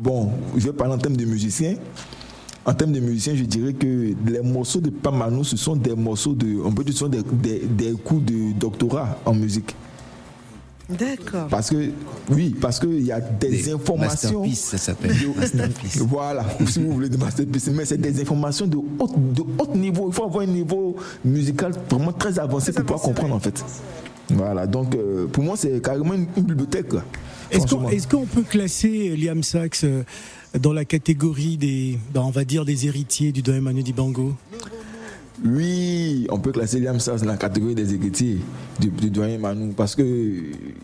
[0.00, 1.74] bon, je vais parler en termes de musicien.
[2.64, 6.32] En termes de musicien, je dirais que les morceaux de Pamanou, ce sont des morceaux
[6.34, 9.74] de, on peut dire, ce sont des, des, des cours de doctorat en musique.
[10.88, 11.48] D'accord.
[11.48, 11.90] Parce que,
[12.30, 14.40] oui, parce qu'il y a des, Des informations.
[14.42, 15.12] masterpieces, ça s'appelle.
[15.36, 15.98] Masterpiece.
[16.08, 20.08] Voilà, si vous voulez des masterpieces, mais c'est des informations de haut, de haut niveau.
[20.08, 23.64] Il faut avoir un niveau musical vraiment très avancé pour pouvoir comprendre en fait.
[24.30, 26.92] Voilà, donc euh, pour moi c'est carrément une, une bibliothèque.
[27.50, 30.02] Est-ce qu'on est-ce qu'on peut classer Liam Sachs euh,
[30.58, 34.34] dans la catégorie des, ben, on va dire, des héritiers du Don Manu Dibango
[35.44, 38.38] Oui, on peut classer Liam Sachs dans la catégorie des héritiers
[38.78, 40.02] du, du doyen Manu parce que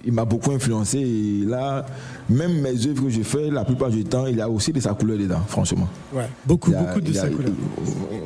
[0.04, 1.85] il m'a beaucoup influencé et là,
[2.31, 4.81] même mes œuvres que je fais, la plupart du temps, il y a aussi de
[4.81, 5.88] sa couleur dedans, franchement.
[6.12, 7.52] Ouais, beaucoup, a- beaucoup de a- sa couleur.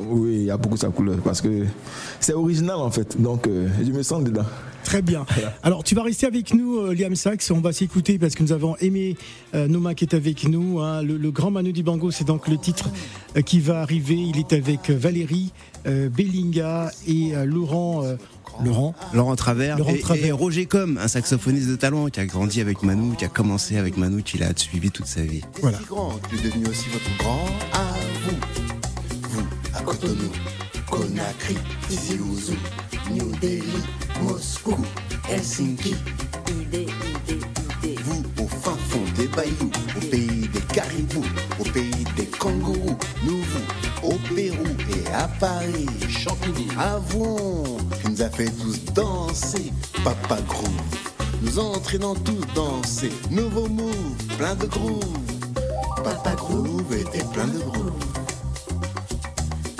[0.09, 1.65] Oui, il y a beaucoup de sa couleur parce que
[2.19, 4.45] c'est original en fait, donc euh, je me sens dedans.
[4.83, 5.25] Très bien.
[5.63, 7.43] Alors, tu vas rester avec nous, euh, Liam Sachs.
[7.51, 9.15] On va s'écouter parce que nous avons aimé
[9.55, 10.79] euh, Noma qui est avec nous.
[10.81, 11.01] hein.
[11.01, 12.89] Le, le grand Manu Dibango, c'est donc le titre
[13.37, 14.15] euh, qui va arriver.
[14.15, 15.51] Il est avec Valérie,
[15.87, 18.03] euh, Bellinga et euh, Laurent.
[18.03, 18.15] euh,
[18.63, 18.93] Laurent.
[19.15, 20.25] Laurent Travers, Laurent et, Travers.
[20.25, 23.77] et Roger Com, un saxophoniste de talent qui a grandi avec Manu, qui a commencé
[23.77, 25.41] avec Manu, qui l'a suivi toute sa vie.
[25.61, 25.79] Voilà.
[25.79, 27.93] si grand que devenu aussi votre grand à
[28.27, 28.35] vous.
[29.31, 29.41] Vous,
[29.73, 30.29] à Cotonou,
[30.93, 32.19] Conakry, Tizi
[33.09, 33.81] New Delhi,
[34.21, 34.77] Moscou,
[35.27, 35.95] Helsinki.
[38.03, 41.25] Vous, au fin fond des Bayous, au pays des caribous,
[41.59, 42.95] au pays des kangourous.
[43.23, 48.93] Nous, vous, au Pérou et à Paris, Champigny, à vous, qui nous a fait tous
[48.93, 50.69] danser, Papa Groove.
[51.41, 55.03] Nous Vous entraînant tous dans ces nouveaux moves, plein de groove.
[56.03, 57.93] Papa Groove était plein de groove.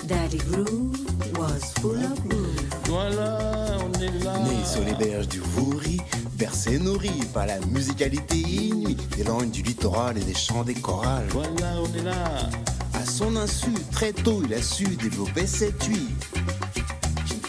[0.08, 1.03] Daddy Groove
[1.38, 2.64] was full of groove.
[2.86, 4.38] Voilà, on est là.
[4.40, 6.00] Né sur les berges du Vouri,
[6.38, 11.28] bercé nourri par la musicalité inouïe des langues du littoral et des chants des chorales.
[11.30, 12.50] Voilà, on est là.
[12.94, 16.10] À son insu, très tôt, il a su développer cette huile.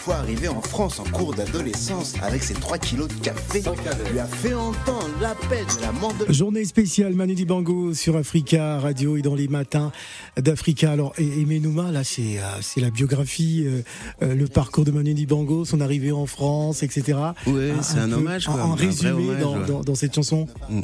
[0.05, 3.63] Fois arrivé en France en cours d'adolescence, avec ses 3 kilos de café,
[4.11, 8.79] lui a fait entendre l'appel de la mort de Journée spéciale Manu Dibango sur Africa
[8.79, 9.91] Radio et dans les matins
[10.37, 10.91] d'Africa.
[10.91, 13.81] Alors, et Menouma, là, c'est euh, c'est la biographie, euh,
[14.21, 17.17] euh, le parcours de Manu Dibango, son arrivée en France, etc.
[17.47, 19.65] Ouais, c'est un peu hommage, quoi, En, un résumé hommage, dans, ouais.
[19.65, 20.47] dans- dans cette chanson.
[20.69, 20.81] Mm.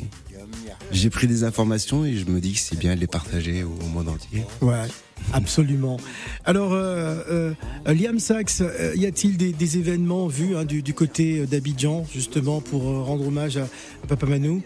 [0.91, 3.87] J'ai pris des informations et je me dis que c'est bien de les partager au
[3.87, 4.45] monde entier.
[4.61, 4.87] Ouais,
[5.33, 5.97] absolument.
[6.45, 7.53] Alors, euh,
[7.87, 12.05] euh, Liam Sachs, euh, y a-t-il des, des événements vus hein, du, du côté d'Abidjan,
[12.11, 13.67] justement, pour rendre hommage à,
[14.07, 14.61] Papa Manou?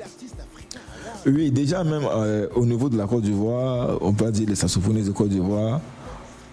[1.28, 5.08] Oui, déjà même euh, au niveau de la Côte d'Ivoire, on peut dire les saxophonistes
[5.08, 5.82] de Côte d'Ivoire,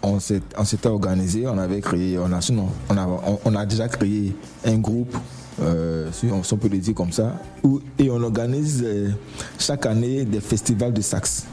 [0.03, 3.89] on s'était organisé, on avait créé, on a, sinon, on a, on, on a déjà
[3.89, 5.17] créé un groupe,
[5.61, 9.11] euh, si on, si on peut le dire comme ça, où, et on organise euh,
[9.59, 11.45] chaque année des festivals de sax.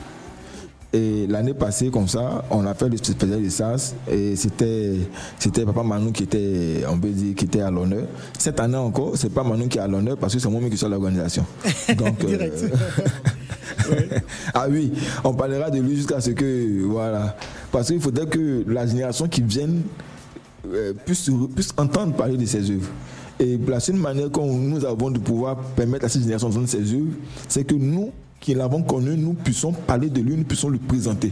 [0.92, 4.96] Et l'année passée, comme ça, on a fait le festival de sax et c'était,
[5.38, 8.08] c'était Papa Manou qui était, on peut dire, qui était à l'honneur.
[8.40, 10.78] Cette année encore, c'est pas Manou qui est à l'honneur parce que c'est moi-même qui
[10.78, 11.46] suis à l'organisation.
[11.96, 12.50] Donc, euh,
[14.56, 14.92] ah oui,
[15.24, 17.38] on parlera de lui jusqu'à ce que, voilà.
[17.72, 19.84] Parce qu'il faudrait que la génération qui vienne
[21.06, 22.90] puisse, puisse entendre parler de ses œuvres.
[23.40, 26.94] Et la seule manière que nous avons de pouvoir permettre à cette génération d'entendre ses
[26.94, 27.14] œuvres,
[27.48, 31.32] c'est que nous, qui l'avons connu, nous puissions parler de lui, nous puissions le présenter.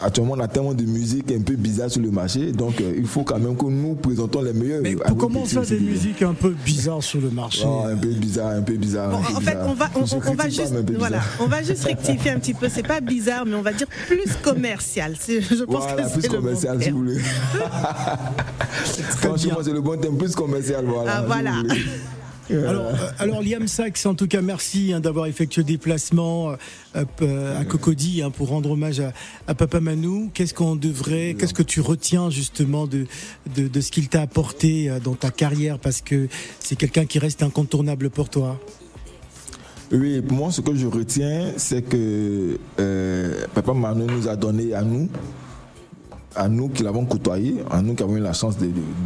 [0.00, 3.06] Actuellement, on a tellement de musique un peu bizarre sur le marché, donc euh, il
[3.06, 4.82] faut quand même que nous présentons les meilleurs.
[4.82, 8.50] Mais comment ça, des musiques un peu bizarres sur le marché Oh, un peu bizarre,
[8.50, 9.10] un peu bizarre.
[9.10, 11.46] Bon, un peu en fait, on va, on, Je on- on va juste, voilà, on
[11.46, 12.68] va juste rectifier un petit peu.
[12.68, 15.14] C'est pas bizarre, mais on va dire plus commercial.
[15.18, 16.96] C'est- Je pense Voilà, que plus c'est le bon commercial si terme.
[16.96, 17.20] vous voulez.
[19.18, 20.84] Franchement, c'est le bon thème, plus commercial.
[20.86, 21.16] Voilà.
[21.18, 21.52] Ah, voilà.
[22.50, 27.04] Alors, euh, alors Liam Sachs, en tout cas, merci hein, d'avoir effectué le déplacement euh,
[27.22, 29.12] euh, à Cocody hein, pour rendre hommage à,
[29.46, 30.30] à Papa Manou.
[30.34, 33.06] Qu'est-ce qu'on devrait, qu'est-ce que tu retiens justement de,
[33.54, 35.78] de, de ce qu'il t'a apporté euh, dans ta carrière?
[35.78, 36.28] Parce que
[36.58, 38.60] c'est quelqu'un qui reste incontournable pour toi.
[39.92, 44.74] Oui, pour moi, ce que je retiens, c'est que euh, Papa Manu nous a donné
[44.74, 45.08] à nous,
[46.34, 48.56] à nous qui l'avons côtoyé, à nous qui avons eu la chance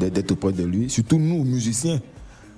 [0.00, 2.00] d'être auprès de lui, surtout nous, musiciens.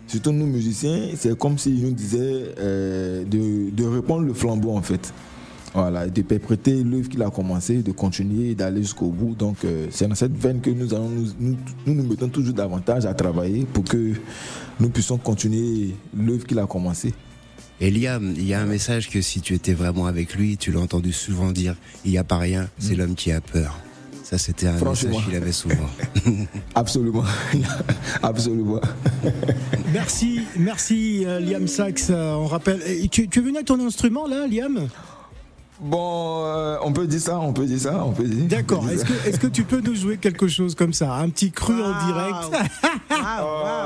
[0.08, 4.82] Surtout nous, musiciens, c'est comme s'il nous disait euh, de, de répondre le flambeau, en
[4.82, 5.12] fait.
[5.74, 9.34] Voilà, de perpréter l'œuvre qu'il a commencé, de continuer, d'aller jusqu'au bout.
[9.34, 12.54] Donc, euh, c'est dans cette veine que nous, allons nous, nous, nous nous mettons toujours
[12.54, 14.14] davantage à travailler pour que
[14.80, 17.12] nous puissions continuer l'œuvre qu'il a commencé.
[17.80, 20.72] Et Liam, il y a un message que si tu étais vraiment avec lui, tu
[20.72, 23.78] l'as entendu souvent dire, il n'y a pas rien, c'est l'homme qui a peur.
[24.28, 25.08] Ça, c'était un Franchement.
[25.10, 25.88] message qu'il avait souvent.
[26.74, 27.24] Absolument.
[28.22, 28.80] Absolument.
[29.92, 32.10] Merci, merci euh, Liam Sachs.
[32.10, 32.82] Euh, on rappelle.
[32.86, 34.86] Et tu, tu es venu avec ton instrument là, Liam?
[35.80, 38.44] Bon, euh, on peut dire ça, on peut dire ça, on peut dire.
[38.48, 38.84] D'accord.
[38.90, 42.68] Est-ce que, tu peux nous jouer quelque chose comme ça, un petit cru en direct?
[43.10, 43.14] Oh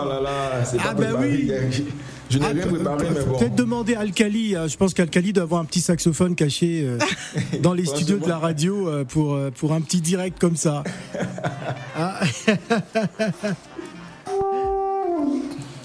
[0.09, 1.69] là là, c'est Ah pas ben préparé.
[1.71, 1.85] oui.
[2.33, 3.37] Je n'ai Ah, rien préparé, mais bon.
[3.39, 4.57] Peut-être demander à Alcali.
[4.57, 6.99] euh, Je pense qu'Alcali doit avoir un petit saxophone caché euh,
[7.63, 10.83] dans les studios de la radio euh, pour, euh, pour un petit direct comme ça.
[11.95, 12.21] Ah.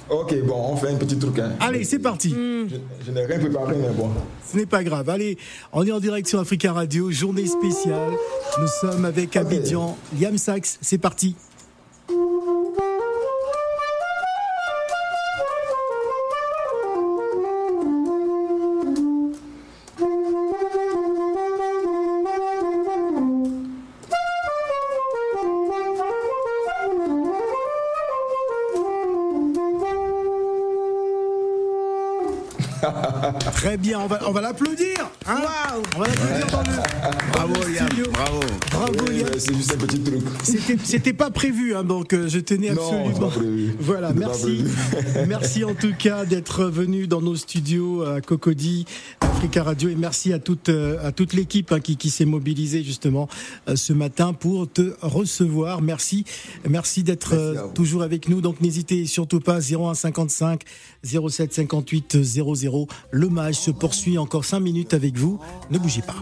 [0.10, 1.38] Ok, bon, on fait un petit truc.
[1.40, 1.52] hein.
[1.60, 2.30] Allez, c'est parti.
[2.30, 2.76] Je,
[3.06, 4.10] je n'ai rien préparé, mais bon.
[4.50, 5.10] Ce n'est pas grave.
[5.10, 5.38] Allez,
[5.74, 8.14] on est en direct sur Africa Radio, journée spéciale.
[8.58, 10.78] Nous sommes avec Abidjan, Liam Sachs.
[10.82, 11.36] C'est parti.
[33.78, 34.98] Très bien, on va, on va l'applaudir.
[35.28, 35.38] hein
[35.96, 37.32] on va l'applaudir dans le.
[37.32, 38.06] Bravo, dans le Liam, studio.
[38.12, 38.40] bravo.
[38.72, 40.22] Bravo, Oui, C'est juste un petit truc.
[40.44, 43.20] C'était, c'était pas prévu, hein, donc euh, je tenais Non, absolument.
[43.30, 43.76] pas prévu.
[43.80, 44.64] Voilà, C'est pas merci.
[44.92, 45.28] prévu.
[45.28, 48.86] merci en tout cas d'être venu dans nos studios à Cocody,
[49.22, 52.84] Africa Radio, et merci à toute euh, à toute l'équipe hein, qui, qui s'est mobilisée
[52.84, 53.28] justement
[53.70, 55.82] euh, ce matin pour te recevoir.
[55.84, 56.26] Merci,
[56.68, 58.42] merci d'être toujours avec nous.
[58.42, 60.62] Donc n'hésitez surtout pas 0155
[61.04, 62.88] 07 58 00.
[63.12, 65.42] L'hommage se poursuit encore 5 minutes avec vous.
[65.70, 66.16] Ne bougez pas.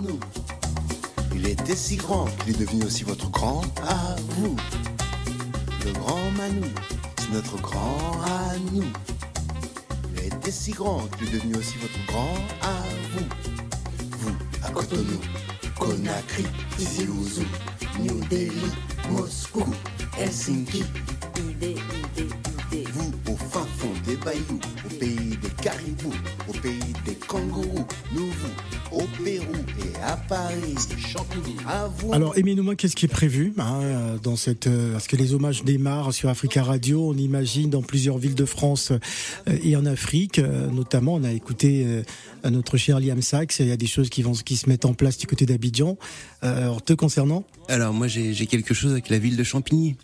[1.35, 4.55] Il était si grand qu'il est devenu aussi votre grand à vous.
[5.85, 6.65] Le grand Manu,
[7.19, 8.91] c'est notre grand à nous.
[10.11, 12.33] Il été si grand qu'il est devenu aussi votre grand
[12.63, 12.81] à
[13.13, 13.25] vous.
[14.21, 15.19] Vous, à Cotonou,
[15.77, 16.45] Conakry,
[16.79, 17.45] Siouzou,
[17.99, 18.71] New Delhi,
[19.11, 19.65] Moscou,
[20.17, 20.83] Helsinki.
[22.93, 26.13] Vous, au fin fond des bayous, au pays des caribous,
[26.47, 26.84] au pays
[27.35, 27.85] kangourous.
[28.13, 31.57] Nous, vous, au Pérou et à Paris, Champigny.
[31.67, 32.13] À vous.
[32.13, 32.33] Alors,
[32.77, 33.81] qu'est-ce qui est prévu hein,
[34.23, 37.09] dans cette euh, Parce que les hommages démarrent sur Africa Radio.
[37.09, 41.15] On imagine dans plusieurs villes de France euh, et en Afrique, euh, notamment.
[41.15, 42.03] On a écouté euh,
[42.49, 43.59] notre cher Liam Sachs.
[43.59, 45.97] Il y a des choses qui vont qui se mettent en place du côté d'Abidjan.
[46.43, 47.43] Euh, alors, te concernant?
[47.67, 49.95] Alors moi j'ai quelque chose avec la ville de Champigny.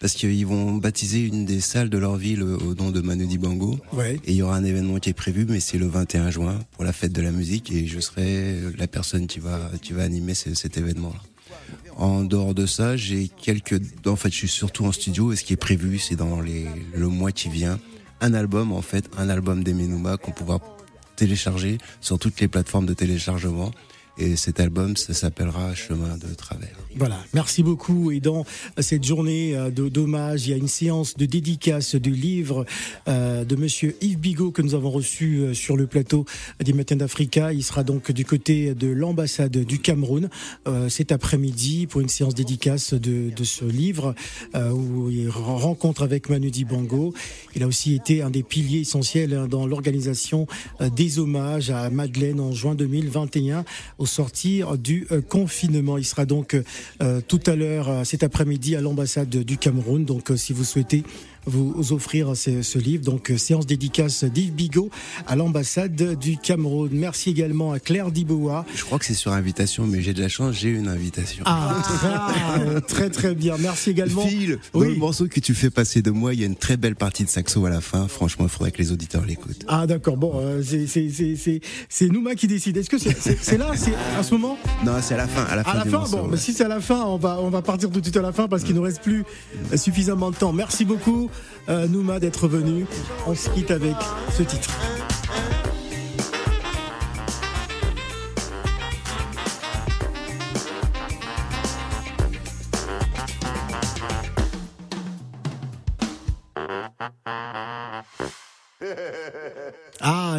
[0.00, 3.26] Parce qu'ils vont baptiser une des salles de leur ville au au nom de Manu
[3.26, 3.78] Dibango.
[3.92, 4.16] Ouais.
[4.24, 6.84] Et il y aura un événement qui est prévu, mais c'est le 21 juin pour
[6.84, 10.34] la fête de la musique et je serai la personne qui va, qui va animer
[10.34, 11.20] ce- cet événement-là.
[11.96, 15.44] En dehors de ça, j'ai quelques, en fait, je suis surtout en studio et ce
[15.44, 17.78] qui est prévu, c'est dans les, le mois qui vient,
[18.22, 20.60] un album, en fait, un album d'Emenuma qu'on pourra
[21.16, 23.70] télécharger sur toutes les plateformes de téléchargement.
[24.20, 26.76] Et cet album, ça s'appellera Chemin de travers.
[26.94, 28.10] Voilà, merci beaucoup.
[28.10, 28.44] Et dans
[28.78, 32.66] cette journée euh, d'hommage, il y a une séance de dédicace du livre
[33.08, 36.26] euh, de Monsieur Yves Bigot que nous avons reçu euh, sur le plateau
[36.62, 37.54] des Matins d'Africa.
[37.54, 40.28] Il sera donc du côté de l'ambassade du Cameroun
[40.88, 44.14] cet après-midi pour une séance dédicace de, ce livre
[44.54, 47.14] où il rencontre avec Manu Dibango.
[47.54, 50.46] Il a aussi été un des piliers essentiels hein, dans l'organisation
[50.94, 53.64] des hommages à Madeleine en juin 2021
[53.98, 55.96] au sortir du euh, confinement.
[55.96, 56.54] Il sera donc
[57.02, 60.04] euh, tout à l'heure, euh, cet après-midi, à l'ambassade du Cameroun.
[60.04, 61.02] Donc, euh, si vous souhaitez
[61.46, 64.90] vous offrir ce, ce livre, donc euh, séance dédicace d'Yves Bigot
[65.26, 66.90] à l'ambassade du Cameroun.
[66.92, 68.64] Merci également à Claire Diboa.
[68.74, 71.42] Je crois que c'est sur invitation, mais j'ai de la chance, j'ai une invitation.
[71.46, 73.56] Ah, très, très très bien.
[73.58, 74.26] Merci également.
[74.26, 76.76] Phil, dans le morceau que tu fais passer de moi, il y a une très
[76.76, 78.06] belle partie de saxo à la fin.
[78.08, 79.64] Franchement, il faudrait que les auditeurs l'écoutent.
[79.68, 82.76] Ah d'accord, bon, euh, c'est- Nouma qui décide.
[82.76, 84.58] Est-ce que c'est là, c'est à ce moment?
[84.84, 85.44] Non, c'est à la fin.
[85.44, 86.28] À la fin, À la fin, morceau, bon, ouais.
[86.32, 88.22] mais si c'est à la fin, on va, on va partir tout de suite à
[88.22, 89.24] la fin parce qu'il nous reste plus
[89.76, 90.52] suffisamment de temps.
[90.52, 91.29] Merci beaucoup,
[91.68, 92.86] euh, Nouma, d'être venu.
[93.26, 93.96] On se avec
[94.36, 94.70] ce titre.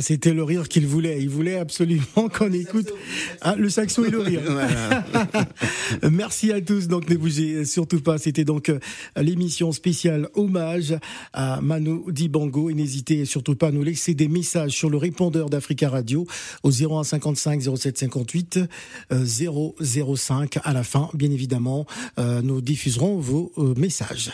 [0.01, 1.21] Ah, c'était le rire qu'il voulait.
[1.21, 2.91] Il voulait absolument qu'on écoute
[3.41, 4.41] Ah, le saxo et le rire.
[6.11, 6.87] Merci à tous.
[6.87, 8.17] Donc ne bougez surtout pas.
[8.17, 8.79] C'était donc euh,
[9.15, 10.95] l'émission spéciale hommage
[11.33, 12.71] à Manu Dibango.
[12.71, 16.25] Et n'hésitez surtout pas à nous laisser des messages sur le répondeur d'Africa Radio
[16.63, 18.59] au 0155 07 58
[19.11, 21.11] euh, 005 à la fin.
[21.13, 21.85] Bien évidemment,
[22.17, 24.31] euh, nous diffuserons vos euh, messages.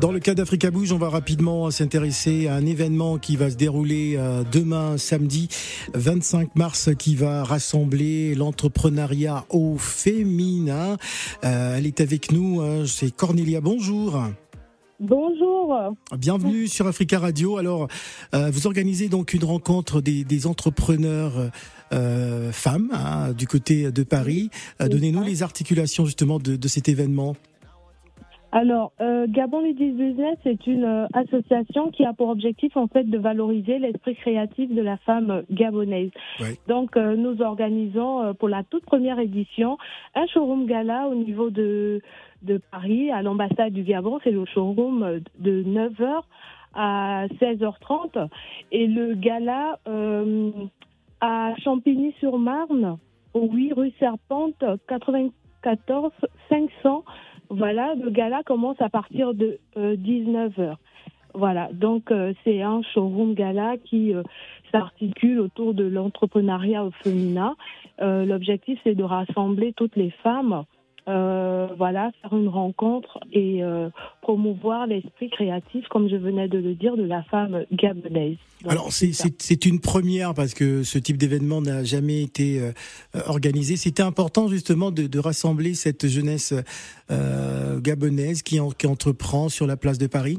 [0.00, 3.56] Dans le cas d'Africa Bouge, on va rapidement s'intéresser à un événement qui va se
[3.56, 5.48] dérouler euh, demain, samedi
[5.92, 10.96] 25 mars, qui va rassembler l'entrepreneuriat au féminin.
[11.44, 13.60] Euh, elle est avec nous, hein, c'est Cornelia.
[13.60, 14.22] Bonjour.
[15.00, 15.76] Bonjour.
[16.16, 17.58] Bienvenue sur Africa Radio.
[17.58, 17.88] Alors,
[18.34, 21.50] euh, vous organisez donc une rencontre des, des entrepreneurs
[21.92, 24.50] euh, femmes hein, du côté de Paris.
[24.80, 27.34] Euh, Donnez-nous les articulations justement de, de cet événement.
[28.52, 33.04] Alors, euh, Gabon Ladies Business est une euh, association qui a pour objectif en fait
[33.04, 36.10] de valoriser l'esprit créatif de la femme gabonaise.
[36.66, 39.78] Donc, euh, nous organisons euh, pour la toute première édition
[40.16, 42.00] un showroom gala au niveau de
[42.42, 44.18] de Paris à l'ambassade du Gabon.
[44.24, 46.22] C'est le showroom euh, de 9h
[46.74, 48.28] à 16h30
[48.72, 50.50] et le gala euh,
[51.20, 52.98] à Champigny-sur-Marne,
[53.34, 56.12] au 8 rue Serpente, 94
[56.48, 57.04] 500.
[57.50, 60.76] Voilà, le gala commence à partir de 19h.
[61.34, 64.22] Voilà, donc euh, c'est un showroom gala qui euh,
[64.72, 67.56] s'articule autour de l'entrepreneuriat au féminin.
[68.00, 70.64] Euh, L'objectif, c'est de rassembler toutes les femmes
[71.08, 73.88] euh, voilà, faire une rencontre et euh,
[74.22, 78.36] promouvoir l'esprit créatif, comme je venais de le dire, de la femme gabonaise.
[78.62, 82.72] Donc, Alors c'est une première parce que ce type d'événement n'a jamais été euh,
[83.26, 83.76] organisé.
[83.76, 86.52] C'était important justement de, de rassembler cette jeunesse
[87.80, 90.38] gabonaise qui, en- qui entreprend sur la place de Paris.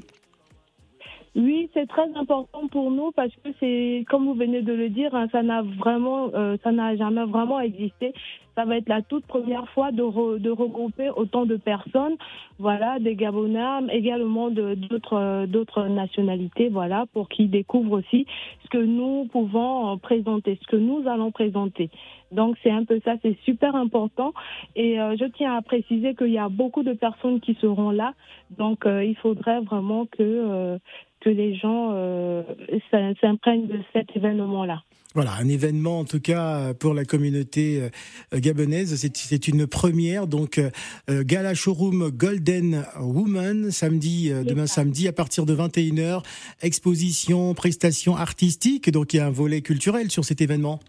[1.33, 5.15] Oui, c'est très important pour nous parce que c'est, comme vous venez de le dire,
[5.15, 8.13] hein, ça n'a vraiment, euh, ça n'a jamais vraiment existé.
[8.55, 12.15] Ça va être la toute première fois de, re- de regrouper autant de personnes,
[12.59, 18.25] voilà, des Gabonais, également euh, d'autres nationalités, voilà, pour qu'ils découvrent aussi
[18.63, 21.89] ce que nous pouvons euh, présenter, ce que nous allons présenter.
[22.33, 24.33] Donc c'est un peu ça, c'est super important.
[24.75, 28.13] Et euh, je tiens à préciser qu'il y a beaucoup de personnes qui seront là,
[28.57, 30.77] donc euh, il faudrait vraiment que euh,
[31.21, 32.43] que les gens euh,
[32.89, 34.81] s'im- s'imprègnent de cet événement-là.
[35.13, 37.89] Voilà, un événement en tout cas euh, pour la communauté
[38.33, 38.95] euh, gabonaise.
[38.95, 40.27] C'est- une première.
[40.27, 46.21] Donc, euh, Gala Showroom Golden Woman, samedi, demain samedi à partir de 21h.
[46.61, 48.89] Exposition, prestations artistiques.
[48.91, 50.79] Donc, il y a un volet culturel sur cet événement.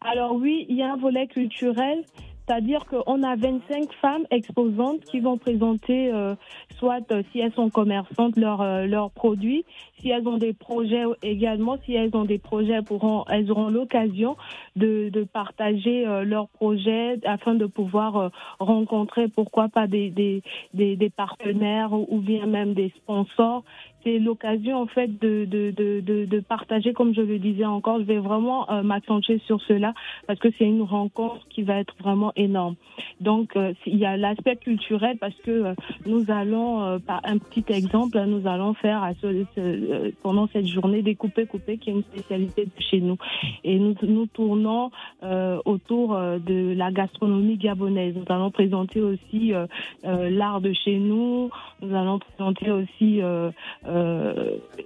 [0.00, 2.04] Alors oui, il y a un volet culturel,
[2.46, 6.34] c'est-à-dire qu'on a 25 femmes exposantes qui vont présenter, euh,
[6.78, 9.64] soit euh, si elles sont commerçantes, leurs euh, leurs produits,
[9.98, 14.36] si elles ont des projets également, si elles ont des projets, pourront, elles auront l'occasion
[14.76, 18.30] de, partager leurs projets afin de pouvoir
[18.60, 20.42] rencontrer, pourquoi pas, des, des,
[20.74, 23.64] des, partenaires ou bien même des sponsors
[24.06, 28.18] c'est l'occasion en fait de, de, de, partager, comme je le disais encore, je vais
[28.18, 29.94] vraiment euh, m'accentuer sur cela
[30.28, 32.76] parce que c'est une rencontre qui va être vraiment énorme.
[33.20, 35.74] Donc euh, il y a l'aspect culturel parce que euh,
[36.06, 39.10] nous allons, euh, par un petit exemple, nous allons faire
[40.22, 43.16] pendant cette journée découper couper qui est une spécialité de chez nous
[43.64, 44.90] et nous nous tournons
[45.64, 48.14] autour de la gastronomie gabonaise.
[48.14, 49.52] Nous allons présenter aussi
[50.04, 51.50] l'art de chez nous.
[51.82, 53.20] Nous allons présenter aussi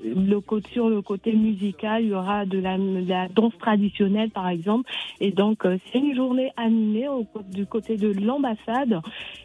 [0.04, 2.02] le côté sur le côté musical.
[2.02, 4.90] Il y aura de la, danse traditionnelle par exemple.
[5.20, 7.08] Et donc euh, c'est une journée animée
[7.52, 9.00] du côté de l'ambassade.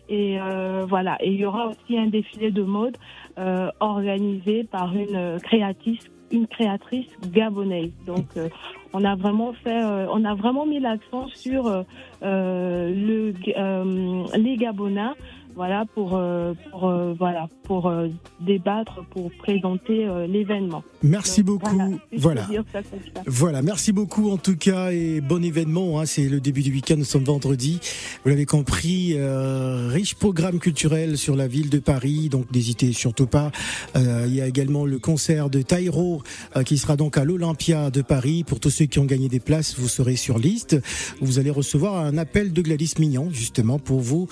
[0.10, 1.18] Et euh, voilà.
[1.22, 2.98] Et il y aura aussi un défilé de mode
[3.38, 7.92] euh, organisé par une euh, créatrice une créatrice gabonaise.
[8.06, 8.50] Donc, euh,
[8.94, 11.84] on a vraiment fait, euh, on a vraiment mis l'accent sur euh,
[12.24, 15.14] euh, le, euh, les Gabonais,
[15.56, 18.10] voilà pour, euh, pour euh, voilà pour euh,
[18.42, 20.84] débattre, pour présenter l'événement.
[21.02, 21.76] Merci Donc, beaucoup.
[21.76, 21.98] Voilà.
[22.18, 22.46] Voilà.
[22.46, 23.22] dire ça comme ça.
[23.26, 26.00] Voilà, merci beaucoup en tout cas et bon événement.
[26.00, 27.80] hein, c'est le début du week-end, nous sommes vendredi.
[28.24, 33.28] Vous l'avez compris, euh, riche programme culturel sur la ville de Paris, donc n'hésitez surtout
[33.28, 33.52] pas.
[33.96, 38.02] Euh, il y a également le concert de euh, qui sera donc à l'Olympia de
[38.02, 38.44] Paris.
[38.44, 40.78] Pour tous ceux qui ont gagné des places, vous serez sur liste.
[41.22, 44.28] Vous allez recevoir un appel de Gladys Mignon justement pour vous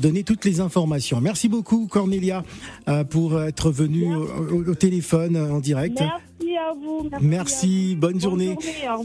[0.00, 1.20] donner toutes les informations.
[1.20, 2.44] Merci beaucoup Cornelia
[2.88, 5.98] euh, pour être venue au, téléphone euh, en direct.
[6.00, 7.10] Merci à vous.
[7.20, 8.56] Merci, bonne journée.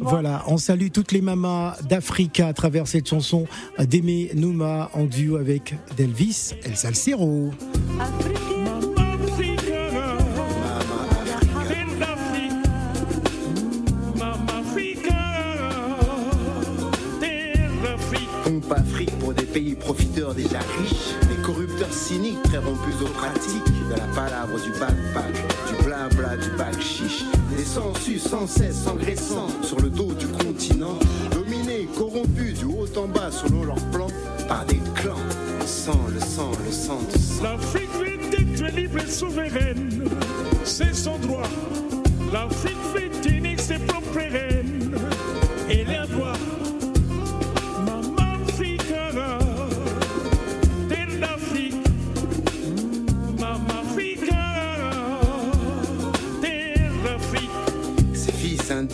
[0.01, 3.45] Voilà, on salue toutes les mamas d'Africa à travers cette chanson
[3.79, 7.51] d'Aimé Nouma en duo avec Delvis El Salsero.
[18.47, 21.15] Pompe Afrique pour des pays profiteurs déjà riches,
[21.77, 25.33] corrupteurs cyniques très rompus aux pratiques, de la palabre du backpack,
[25.67, 27.23] du blabla du bac chiche,
[27.55, 30.97] des sensus sans cesse s'engraissant sur le dos du continent,
[31.31, 34.07] dominés, corrompus du haut en bas selon leur plan,
[34.47, 35.15] par des clans,
[35.65, 37.43] sang, le sang, le sang du sang.
[37.43, 40.03] L'Afrique veut être libre et souveraine,
[40.63, 41.49] c'est son droit.
[42.33, 44.95] L'Afrique veut unique ses propres reines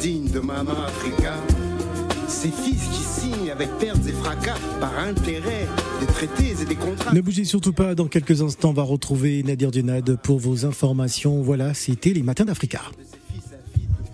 [0.04, 1.34] indignes de Maman Africa,
[2.28, 5.66] ces fils qui signent avec pertes et fracas par intérêt
[6.02, 7.14] des traités et des contrats.
[7.14, 11.42] Ne bougez surtout pas, dans quelques instants on va retrouver Nadir Dunad pour vos informations.
[11.42, 12.82] Voilà, c'était les matins d'Africa.